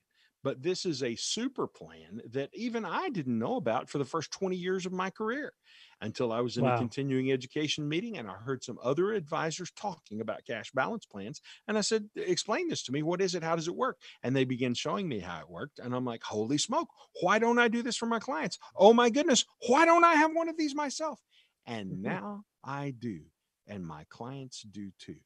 But 0.44 0.62
this 0.64 0.86
is 0.86 1.04
a 1.04 1.16
super 1.16 1.68
plan 1.68 2.22
that 2.30 2.50
even 2.54 2.86
I 2.86 3.10
didn't 3.10 3.38
know 3.40 3.56
about 3.58 3.90
for 3.90 3.98
the 3.98 4.06
first 4.06 4.32
20 4.32 4.56
years 4.56 4.86
of 4.86 4.92
my 4.94 5.10
career 5.10 5.54
until 6.02 6.32
I 6.32 6.42
was 6.42 6.58
in 6.58 6.66
Wow. 6.66 6.68
a 6.68 6.74
continuing 6.74 7.32
education 7.32 7.88
meeting 7.88 8.18
and 8.18 8.30
I 8.30 8.34
heard 8.36 8.64
some 8.64 8.80
other 8.82 9.14
advisors 9.14 9.72
talking 9.72 10.22
about 10.22 10.46
cash 10.46 10.72
balance 10.72 11.06
plans. 11.06 11.42
And 11.68 11.78
I 11.78 11.82
said, 11.82 12.10
Explain 12.16 12.68
this 12.70 12.84
to 12.84 12.92
me. 12.92 13.04
What 13.04 13.22
is 13.22 13.36
it? 13.36 13.44
How 13.44 13.56
does 13.56 13.68
it 13.68 13.76
work? 13.76 14.00
And 14.24 14.36
they 14.36 14.46
began 14.46 14.74
showing 14.74 15.08
me 15.08 15.20
how 15.20 15.40
it 15.42 15.50
worked. 15.50 15.80
And 15.80 15.96
I'm 15.96 16.06
like, 16.06 16.24
Holy 16.24 16.58
smoke, 16.58 16.90
why 17.22 17.40
don't 17.40 17.60
I 17.60 17.68
do 17.68 17.82
this 17.82 17.98
for 17.98 18.06
my 18.06 18.20
clients? 18.20 18.58
Oh 18.76 18.94
my 18.94 19.10
goodness, 19.10 19.46
why 19.68 19.86
don't 19.86 20.04
I 20.04 20.16
have 20.16 20.34
one 20.34 20.50
of 20.50 20.58
these 20.58 20.76
myself? 20.76 21.22
And 21.66 22.02
Mhm. 22.02 22.02
now 22.02 22.46
I 22.64 22.92
do. 22.92 23.26
And 23.68 23.86
my 23.86 24.06
clients 24.10 24.62
do 24.64 24.92
too. 24.98 25.20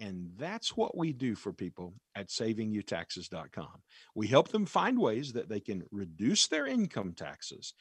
And 0.00 0.30
that's 0.38 0.76
what 0.76 0.96
we 0.96 1.12
do 1.12 1.34
for 1.34 1.52
people 1.52 1.92
at 2.16 2.28
savingyoutaxes.com. 2.28 3.82
We 4.14 4.26
help 4.26 4.48
them 4.48 4.64
find 4.64 4.98
ways 4.98 5.32
that 5.34 5.50
they 5.50 5.60
can 5.60 5.84
reduce 5.92 6.48
their 6.48 6.66
income 6.66 7.12
taxes 7.12 7.74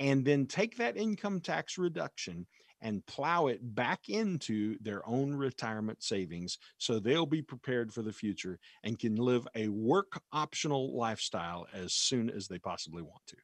and 0.00 0.24
then 0.24 0.46
take 0.46 0.78
that 0.78 0.96
income 0.96 1.40
tax 1.40 1.76
reduction 1.76 2.46
and 2.80 3.04
plow 3.06 3.46
it 3.46 3.60
back 3.74 4.08
into 4.08 4.76
their 4.80 5.06
own 5.08 5.34
retirement 5.34 6.02
savings 6.02 6.58
so 6.78 6.98
they'll 6.98 7.26
be 7.26 7.42
prepared 7.42 7.92
for 7.92 8.02
the 8.02 8.12
future 8.12 8.58
and 8.82 8.98
can 8.98 9.16
live 9.16 9.46
a 9.54 9.68
work 9.68 10.20
optional 10.32 10.96
lifestyle 10.96 11.66
as 11.74 11.92
soon 11.92 12.30
as 12.30 12.48
they 12.48 12.58
possibly 12.58 13.02
want 13.02 13.22
to. 13.26 13.36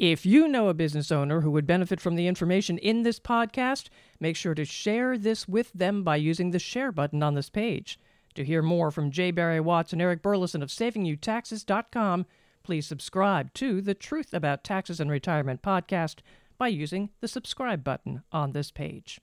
If 0.00 0.24
you 0.24 0.48
know 0.48 0.68
a 0.68 0.74
business 0.74 1.12
owner 1.12 1.42
who 1.42 1.50
would 1.50 1.66
benefit 1.66 2.00
from 2.00 2.14
the 2.14 2.26
information 2.26 2.78
in 2.78 3.02
this 3.02 3.20
podcast, 3.20 3.90
make 4.18 4.34
sure 4.34 4.54
to 4.54 4.64
share 4.64 5.18
this 5.18 5.46
with 5.46 5.70
them 5.74 6.02
by 6.02 6.16
using 6.16 6.52
the 6.52 6.58
share 6.58 6.90
button 6.90 7.22
on 7.22 7.34
this 7.34 7.50
page. 7.50 8.00
To 8.34 8.42
hear 8.42 8.62
more 8.62 8.90
from 8.90 9.10
J. 9.10 9.30
Barry 9.30 9.60
Watts 9.60 9.92
and 9.92 10.00
Eric 10.00 10.22
Burlison 10.22 10.62
of 10.62 10.70
SavingYouTaxes.com, 10.70 12.24
please 12.62 12.86
subscribe 12.86 13.52
to 13.52 13.82
the 13.82 13.92
Truth 13.92 14.32
About 14.32 14.64
Taxes 14.64 15.00
and 15.00 15.10
Retirement 15.10 15.60
podcast 15.60 16.20
by 16.56 16.68
using 16.68 17.10
the 17.20 17.28
subscribe 17.28 17.84
button 17.84 18.22
on 18.32 18.52
this 18.52 18.70
page. 18.70 19.20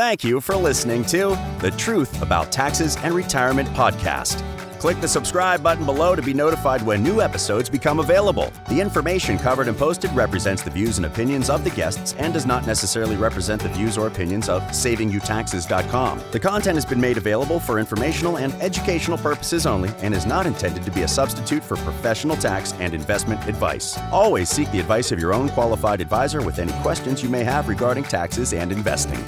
Thank 0.00 0.24
you 0.24 0.40
for 0.40 0.56
listening 0.56 1.04
to 1.08 1.38
The 1.60 1.70
Truth 1.72 2.22
About 2.22 2.50
Taxes 2.50 2.96
and 3.02 3.12
Retirement 3.12 3.68
podcast. 3.74 4.42
Click 4.78 4.98
the 5.02 5.06
subscribe 5.06 5.62
button 5.62 5.84
below 5.84 6.16
to 6.16 6.22
be 6.22 6.32
notified 6.32 6.80
when 6.80 7.02
new 7.02 7.20
episodes 7.20 7.68
become 7.68 7.98
available. 7.98 8.50
The 8.70 8.80
information 8.80 9.36
covered 9.36 9.68
and 9.68 9.76
posted 9.76 10.10
represents 10.12 10.62
the 10.62 10.70
views 10.70 10.96
and 10.96 11.04
opinions 11.04 11.50
of 11.50 11.64
the 11.64 11.70
guests 11.70 12.14
and 12.14 12.32
does 12.32 12.46
not 12.46 12.66
necessarily 12.66 13.16
represent 13.16 13.60
the 13.60 13.68
views 13.68 13.98
or 13.98 14.06
opinions 14.06 14.48
of 14.48 14.62
SavingYouTaxes.com. 14.62 16.22
The 16.30 16.40
content 16.40 16.76
has 16.76 16.86
been 16.86 16.98
made 16.98 17.18
available 17.18 17.60
for 17.60 17.78
informational 17.78 18.38
and 18.38 18.54
educational 18.54 19.18
purposes 19.18 19.66
only 19.66 19.90
and 19.98 20.14
is 20.14 20.24
not 20.24 20.46
intended 20.46 20.82
to 20.84 20.90
be 20.90 21.02
a 21.02 21.08
substitute 21.08 21.62
for 21.62 21.76
professional 21.76 22.36
tax 22.36 22.72
and 22.78 22.94
investment 22.94 23.46
advice. 23.46 23.98
Always 24.10 24.48
seek 24.48 24.72
the 24.72 24.80
advice 24.80 25.12
of 25.12 25.20
your 25.20 25.34
own 25.34 25.50
qualified 25.50 26.00
advisor 26.00 26.40
with 26.40 26.58
any 26.58 26.72
questions 26.80 27.22
you 27.22 27.28
may 27.28 27.44
have 27.44 27.68
regarding 27.68 28.04
taxes 28.04 28.54
and 28.54 28.72
investing. 28.72 29.22